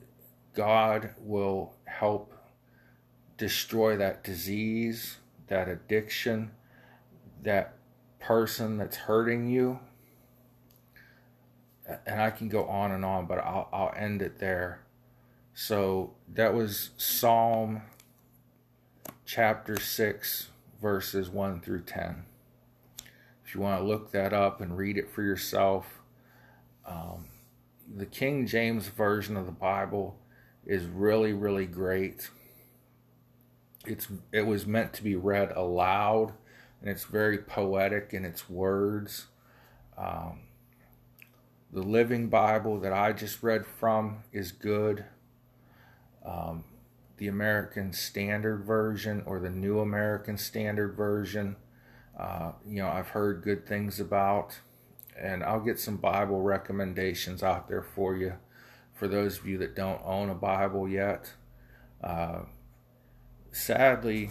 God 0.54 1.12
will 1.20 1.74
help 1.86 2.34
destroy 3.38 3.96
that 3.98 4.24
disease, 4.24 5.18
that 5.48 5.68
addiction, 5.68 6.52
that 7.44 7.76
person 8.20 8.78
that's 8.78 8.98
hurting 8.98 9.48
you. 9.48 9.80
And 12.06 12.22
I 12.22 12.32
can 12.32 12.50
go 12.50 12.66
on 12.66 12.92
and 12.92 13.06
on, 13.06 13.28
but 13.28 13.38
I'll, 13.40 13.70
I'll 13.72 13.94
end 13.96 14.22
it 14.22 14.40
there. 14.40 14.82
So 15.54 16.14
that 16.34 16.54
was 16.54 16.92
Psalm 16.98 17.82
chapter 19.26 19.80
6, 19.80 20.50
verses 20.82 21.30
1 21.30 21.62
through 21.62 21.82
10. 21.82 22.26
If 23.48 23.56
you 23.56 23.62
want 23.62 23.80
to 23.80 23.88
look 23.88 24.12
that 24.12 24.34
up 24.34 24.60
and 24.60 24.78
read 24.78 24.98
it 24.98 25.10
for 25.10 25.24
yourself, 25.24 26.02
um, 26.86 27.28
the 27.96 28.06
King 28.06 28.46
James 28.46 28.88
Version 28.88 29.38
of 29.38 29.46
the 29.46 29.54
Bible 29.54 30.20
is 30.66 30.84
really, 30.84 31.32
really 31.32 31.66
great. 31.66 32.30
It's 33.86 34.10
it 34.34 34.46
was 34.46 34.68
meant 34.68 34.92
to 34.96 35.04
be 35.04 35.16
read 35.16 35.54
aloud, 35.56 36.34
and 36.82 36.90
it's 36.90 37.06
very 37.06 37.38
poetic 37.38 38.10
in 38.12 38.26
its 38.26 38.50
words. 38.50 39.28
Um, 39.98 40.42
the 41.72 41.84
Living 41.84 42.28
Bible 42.28 42.82
that 42.82 42.92
I 42.92 43.14
just 43.14 43.42
read 43.44 43.66
from 43.66 44.24
is 44.34 44.52
good. 44.52 45.06
Um, 46.26 46.66
the 47.16 47.30
American 47.30 47.94
Standard 47.94 48.66
Version 48.66 49.24
or 49.26 49.40
the 49.40 49.50
New 49.50 49.80
American 49.80 50.38
Standard 50.38 50.98
Version, 50.98 51.56
uh, 52.18 52.52
you 52.68 52.82
know, 52.82 52.90
I've 52.90 53.10
heard 53.10 53.44
good 53.44 53.68
things 53.68 54.00
about 54.00 54.60
and 55.20 55.44
I'll 55.44 55.60
get 55.60 55.80
some 55.80 55.98
Bible 55.98 56.42
recommendations 56.42 57.42
out 57.42 57.68
there 57.68 57.82
for 57.82 58.16
you 58.16 58.34
for 58.94 59.08
those 59.08 59.40
of 59.40 59.48
you 59.48 59.58
that 59.60 59.76
don't 59.76 60.02
own 60.04 60.30
a 60.30 60.36
Bible 60.36 60.88
yet. 60.88 61.32
Uh, 62.04 62.42
sadly, 63.52 64.30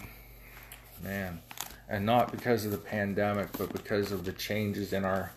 man, 1.02 1.40
and 1.88 2.04
not 2.04 2.30
because 2.32 2.64
of 2.64 2.72
the 2.72 2.78
pandemic, 2.78 3.48
but 3.56 3.72
because 3.72 4.12
of 4.12 4.24
the 4.24 4.32
changes 4.32 4.92
in 4.92 5.04
our 5.04 5.32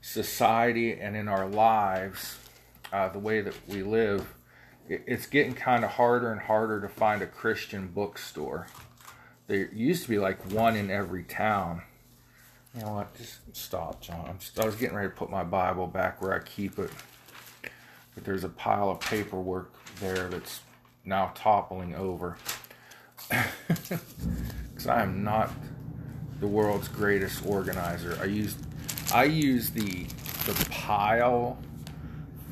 society 0.00 0.92
and 0.92 1.16
in 1.16 1.28
our 1.28 1.48
lives, 1.48 2.38
uh, 2.92 3.08
the 3.08 3.18
way 3.18 3.40
that 3.40 3.54
we 3.68 3.82
live, 3.82 4.34
it's 4.88 5.26
getting 5.26 5.54
kind 5.54 5.84
of 5.84 5.90
harder 5.92 6.32
and 6.32 6.40
harder 6.42 6.80
to 6.80 6.88
find 6.88 7.22
a 7.22 7.26
Christian 7.26 7.88
bookstore. 7.88 8.66
There 9.50 9.68
used 9.72 10.04
to 10.04 10.08
be 10.08 10.18
like 10.18 10.40
one 10.52 10.76
in 10.76 10.90
every 10.90 11.24
town 11.24 11.82
you 12.74 12.82
know 12.82 12.92
what? 12.92 13.16
Just 13.16 13.56
stop, 13.56 14.00
John. 14.00 14.26
I'm, 14.28 14.38
I 14.62 14.64
was 14.64 14.76
getting 14.76 14.96
ready 14.96 15.08
to 15.08 15.14
put 15.14 15.30
my 15.30 15.42
Bible 15.42 15.86
back 15.86 16.22
where 16.22 16.32
I 16.32 16.38
keep 16.38 16.78
it, 16.78 16.90
but 18.14 18.24
there's 18.24 18.44
a 18.44 18.48
pile 18.48 18.90
of 18.90 19.00
paperwork 19.00 19.72
there 19.98 20.28
that's 20.28 20.60
now 21.04 21.32
toppling 21.34 21.94
over. 21.94 22.36
Because 24.70 24.86
I 24.86 25.02
am 25.02 25.22
not 25.22 25.50
the 26.40 26.46
world's 26.46 26.88
greatest 26.88 27.44
organizer. 27.44 28.18
I 28.22 28.24
use 28.24 28.56
I 29.12 29.24
use 29.24 29.68
the 29.68 30.06
the 30.46 30.68
pile 30.70 31.58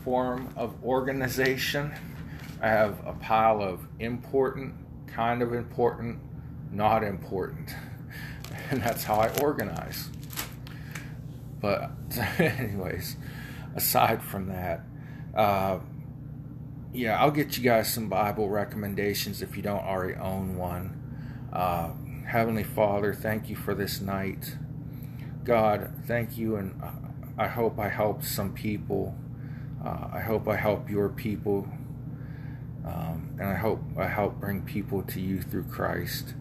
form 0.05 0.53
of 0.55 0.75
organization. 0.85 1.95
I 2.61 2.69
have 2.69 2.99
a 3.07 3.15
pile 3.15 3.63
of 3.63 3.81
important, 3.99 4.75
kind 5.07 5.41
of 5.41 5.55
important, 5.55 6.19
not 6.73 7.05
important. 7.05 7.75
and 8.71 8.83
that's 8.83 9.05
how 9.05 9.17
I 9.17 9.29
organize. 9.41 10.09
But, 11.61 11.91
anyways, 12.39 13.17
aside 13.75 14.23
from 14.23 14.49
that, 14.49 14.83
uh, 15.35 15.79
yeah, 16.93 17.21
I'll 17.21 17.31
get 17.31 17.57
you 17.57 17.63
guys 17.63 17.93
some 17.93 18.09
Bible 18.09 18.49
recommendations 18.49 19.43
if 19.43 19.57
you 19.57 19.63
don't 19.63 19.85
already 19.85 20.15
own 20.15 20.57
one. 20.57 21.49
Uh, 21.53 21.91
Heavenly 22.27 22.65
Father, 22.65 23.15
thank 23.15 23.49
you 23.49 23.57
for 23.57 23.75
this 23.75 24.01
night. 24.01 24.57
God, 25.45 25.93
thank 26.07 26.37
you, 26.37 26.57
and 26.57 26.81
I 27.39 27.47
hope 27.47 27.79
I 27.79 27.89
helped 27.89 28.25
some 28.25 28.53
people. 28.53 29.15
Uh, 29.85 30.09
I 30.13 30.21
hope 30.21 30.49
I 30.49 30.57
help 30.57 30.91
your 30.91 31.09
people, 31.09 31.69
um, 32.85 33.31
and 33.39 33.49
I 33.49 33.55
hope 33.55 33.81
I 33.97 34.09
help 34.09 34.41
bring 34.41 34.63
people 34.63 35.03
to 35.03 35.21
you 35.21 35.41
through 35.41 35.65
Christ. 35.65 36.35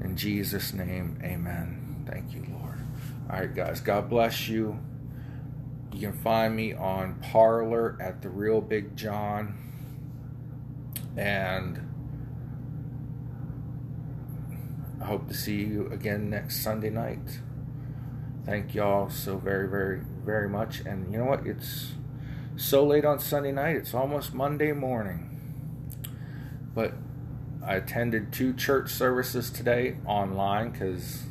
In 0.00 0.16
Jesus' 0.16 0.72
name, 0.72 1.18
amen. 1.22 2.04
Thank 2.08 2.34
you, 2.34 2.44
Lord. 2.50 2.78
All 3.30 3.40
right, 3.40 3.54
guys, 3.54 3.80
God 3.80 4.08
bless 4.08 4.48
you. 4.48 4.78
You 5.92 6.08
can 6.08 6.12
find 6.12 6.54
me 6.54 6.74
on 6.74 7.14
Parler 7.16 7.96
at 8.00 8.22
The 8.22 8.28
Real 8.28 8.60
Big 8.60 8.96
John. 8.96 9.56
And 11.16 11.80
I 15.00 15.04
hope 15.06 15.28
to 15.28 15.34
see 15.34 15.56
you 15.56 15.88
again 15.90 16.28
next 16.28 16.62
Sunday 16.62 16.90
night. 16.90 17.40
Thank 18.44 18.74
y'all 18.74 19.10
so 19.10 19.38
very, 19.38 19.68
very, 19.68 20.00
very 20.24 20.48
much. 20.48 20.80
And 20.80 21.12
you 21.12 21.18
know 21.18 21.24
what? 21.24 21.46
It's 21.46 21.94
so 22.56 22.84
late 22.84 23.04
on 23.04 23.18
Sunday 23.18 23.52
night, 23.52 23.76
it's 23.76 23.94
almost 23.94 24.34
Monday 24.34 24.72
morning. 24.72 25.40
But 26.74 26.94
I 27.66 27.74
attended 27.74 28.32
two 28.32 28.52
church 28.52 28.90
services 28.90 29.50
today 29.50 29.96
online 30.06 30.70
because 30.70 31.24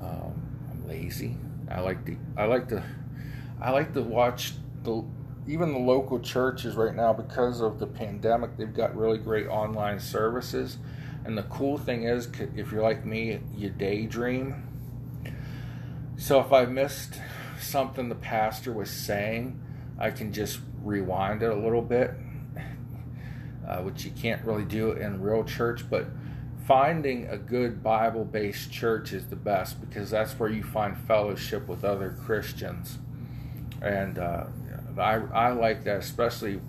um, 0.00 0.40
I'm 0.70 0.86
lazy. 0.86 1.36
I 1.68 1.80
like 1.80 2.06
to 2.06 2.16
I 2.36 2.44
like 2.44 2.68
to 2.68 2.84
I 3.60 3.72
like 3.72 3.92
to 3.94 4.02
watch 4.02 4.52
the 4.84 5.04
even 5.48 5.72
the 5.72 5.78
local 5.80 6.20
churches 6.20 6.76
right 6.76 6.94
now 6.94 7.12
because 7.12 7.60
of 7.60 7.80
the 7.80 7.86
pandemic. 7.86 8.56
They've 8.56 8.72
got 8.72 8.96
really 8.96 9.18
great 9.18 9.48
online 9.48 9.98
services, 9.98 10.78
and 11.24 11.36
the 11.36 11.42
cool 11.44 11.78
thing 11.78 12.04
is, 12.04 12.28
if 12.54 12.70
you're 12.70 12.82
like 12.82 13.04
me, 13.04 13.40
you 13.56 13.70
daydream. 13.70 14.62
So 16.16 16.38
if 16.38 16.52
I 16.52 16.64
missed 16.66 17.20
something 17.60 18.08
the 18.08 18.14
pastor 18.14 18.72
was 18.72 18.88
saying, 18.88 19.60
I 19.98 20.12
can 20.12 20.32
just 20.32 20.60
rewind 20.84 21.42
it 21.42 21.50
a 21.50 21.56
little 21.56 21.82
bit 21.82 22.14
uh, 23.68 23.82
which 23.82 24.04
you 24.04 24.10
can't 24.10 24.42
really 24.44 24.64
do 24.64 24.92
in 24.92 25.20
real 25.20 25.44
church, 25.44 25.88
but 25.90 26.06
finding 26.66 27.28
a 27.28 27.36
good 27.36 27.82
Bible 27.82 28.24
based 28.24 28.72
church 28.72 29.12
is 29.12 29.26
the 29.26 29.36
best 29.36 29.80
because 29.80 30.10
that's 30.10 30.32
where 30.38 30.48
you 30.48 30.62
find 30.62 30.96
fellowship 30.96 31.68
with 31.68 31.84
other 31.84 32.16
Christians. 32.24 32.98
And 33.82 34.18
uh, 34.18 34.44
I, 34.96 35.16
I 35.32 35.48
like 35.50 35.84
that, 35.84 35.98
especially 35.98 36.60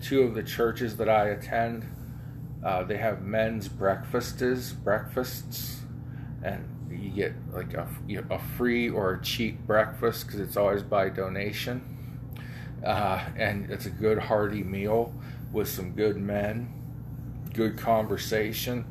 two 0.00 0.22
of 0.22 0.34
the 0.34 0.42
churches 0.42 0.96
that 0.96 1.08
I 1.08 1.28
attend. 1.28 1.86
Uh, 2.64 2.82
they 2.82 2.96
have 2.96 3.20
men's 3.20 3.68
breakfasts, 3.68 4.72
breakfasts, 4.72 5.82
and 6.42 6.66
you 6.90 7.10
get 7.10 7.34
like 7.52 7.74
a, 7.74 7.86
a 8.30 8.38
free 8.56 8.88
or 8.88 9.14
a 9.14 9.22
cheap 9.22 9.58
breakfast 9.66 10.26
because 10.26 10.40
it's 10.40 10.56
always 10.56 10.82
by 10.82 11.10
donation. 11.10 11.90
Uh, 12.82 13.22
and 13.36 13.70
it's 13.70 13.86
a 13.86 13.90
good 13.90 14.18
hearty 14.18 14.62
meal 14.62 15.14
with 15.54 15.68
some 15.68 15.92
good 15.92 16.16
men, 16.16 16.68
good 17.54 17.78
conversation. 17.78 18.84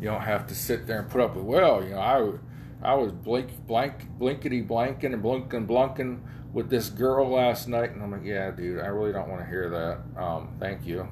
You 0.00 0.08
don't 0.08 0.22
have 0.22 0.48
to 0.48 0.54
sit 0.54 0.86
there 0.86 0.98
and 0.98 1.08
put 1.08 1.20
up 1.20 1.36
with, 1.36 1.44
well, 1.44 1.82
you 1.82 1.90
know, 1.90 2.40
I, 2.82 2.90
I 2.90 2.94
was 2.94 3.12
blink, 3.12 3.66
blank, 3.66 4.06
blinkety 4.18 4.66
blanking 4.66 5.12
and 5.14 5.22
blinking 5.22 5.66
blunking 5.66 6.22
with 6.52 6.70
this 6.70 6.90
girl 6.90 7.28
last 7.30 7.68
night. 7.68 7.92
And 7.92 8.02
I'm 8.02 8.10
like, 8.10 8.24
yeah, 8.24 8.50
dude, 8.50 8.80
I 8.80 8.88
really 8.88 9.12
don't 9.12 9.28
want 9.28 9.42
to 9.42 9.46
hear 9.46 9.70
that. 9.70 10.22
Um, 10.22 10.56
thank 10.58 10.84
you. 10.84 11.08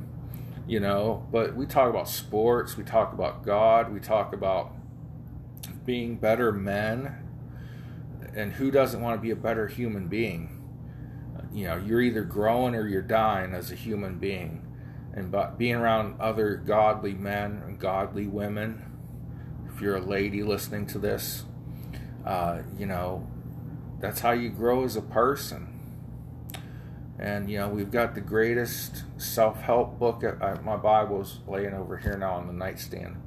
You 0.67 0.81
know, 0.81 1.25
but 1.31 1.55
we 1.55 1.65
talk 1.65 1.89
about 1.89 2.09
sports, 2.09 2.77
we 2.77 2.83
talk 2.83 3.13
about 3.13 3.45
God, 3.45 3.93
we 3.93 4.01
talk 4.01 4.33
about 4.33 4.73
being 5.85 6.17
better 6.17 6.51
men. 6.51 7.23
And 8.35 8.53
who 8.53 8.73
doesn't 8.73 9.01
want 9.01 9.17
to 9.17 9.23
be 9.23 9.31
a 9.31 9.37
better 9.37 9.69
human 9.69 10.09
being? 10.09 10.53
You 11.53 11.69
know, 11.69 11.77
you're 11.77 12.03
either 12.03 12.23
growing 12.23 12.75
or 12.75 12.87
you're 12.87 13.01
dying 13.01 13.55
as 13.55 13.71
a 13.71 13.77
human 13.77 14.19
being 14.19 14.67
and 15.17 15.33
but 15.33 15.59
being 15.59 15.75
around 15.75 16.21
other 16.21 16.55
godly 16.55 17.15
men 17.15 17.63
and 17.67 17.81
godly 17.81 18.29
women 18.29 18.85
if 19.75 19.81
you're 19.81 19.97
a 19.97 20.01
lady 20.01 20.43
listening 20.43 20.87
to 20.87 20.99
this 20.99 21.45
uh, 22.25 22.63
you 22.79 22.87
know 22.87 23.27
that's 24.01 24.21
how 24.21 24.33
you 24.33 24.51
grow 24.51 24.85
as 24.85 24.97
a 24.97 25.03
person. 25.03 25.73
And 27.19 27.51
you 27.51 27.59
know 27.59 27.69
we've 27.69 27.91
got 27.91 28.15
the 28.15 28.21
greatest 28.21 29.05
self-help 29.17 29.99
book 29.99 30.23
At, 30.23 30.65
my 30.65 30.77
bible's 30.77 31.41
laying 31.47 31.73
over 31.73 31.97
here 31.97 32.17
now 32.19 32.35
on 32.35 32.47
the 32.47 32.53
nightstand. 32.53 33.23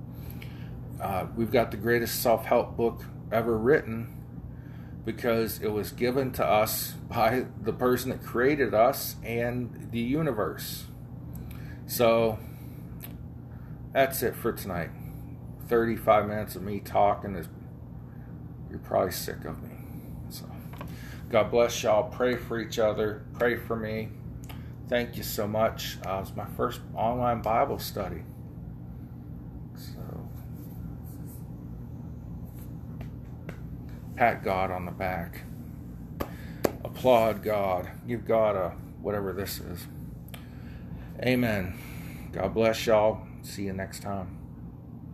Uh, 1.01 1.25
we've 1.35 1.51
got 1.51 1.71
the 1.71 1.77
greatest 1.77 2.21
self-help 2.21 2.75
book 2.75 3.05
ever 3.31 3.57
written 3.57 4.15
because 5.05 5.59
it 5.61 5.69
was 5.69 5.91
given 5.91 6.31
to 6.33 6.45
us 6.45 6.91
by 7.09 7.45
the 7.61 7.73
person 7.73 8.11
that 8.11 8.21
created 8.21 8.73
us 8.73 9.15
and 9.23 9.87
the 9.91 9.99
universe 9.99 10.85
so 11.89 12.37
that's 13.91 14.21
it 14.21 14.35
for 14.35 14.53
tonight. 14.53 14.91
35 15.67 16.27
minutes 16.27 16.55
of 16.55 16.61
me 16.61 16.79
talking 16.79 17.35
is 17.35 17.47
you're 18.69 18.77
probably 18.77 19.11
sick 19.11 19.43
of 19.43 19.61
me. 19.63 19.71
So 20.29 20.45
God 21.31 21.49
bless 21.49 21.81
y'all. 21.81 22.03
Pray 22.03 22.35
for 22.35 22.59
each 22.59 22.77
other. 22.77 23.23
Pray 23.33 23.55
for 23.55 23.75
me. 23.75 24.09
Thank 24.87 25.17
you 25.17 25.23
so 25.23 25.47
much. 25.47 25.97
Uh, 26.05 26.19
it's 26.21 26.35
my 26.35 26.45
first 26.45 26.79
online 26.93 27.41
Bible 27.41 27.79
study. 27.79 28.21
So, 29.75 30.29
pat 34.15 34.43
God 34.43 34.69
on 34.69 34.85
the 34.85 34.91
back. 34.91 35.41
Applaud 36.83 37.41
God. 37.41 37.89
Give 38.07 38.25
God 38.25 38.55
a 38.55 38.69
whatever 39.01 39.33
this 39.33 39.59
is. 39.59 39.87
Amen. 41.21 41.73
God 42.31 42.53
bless 42.53 42.85
y'all. 42.85 43.21
See 43.43 43.63
you 43.63 43.73
next 43.73 44.01
time. 44.01 44.38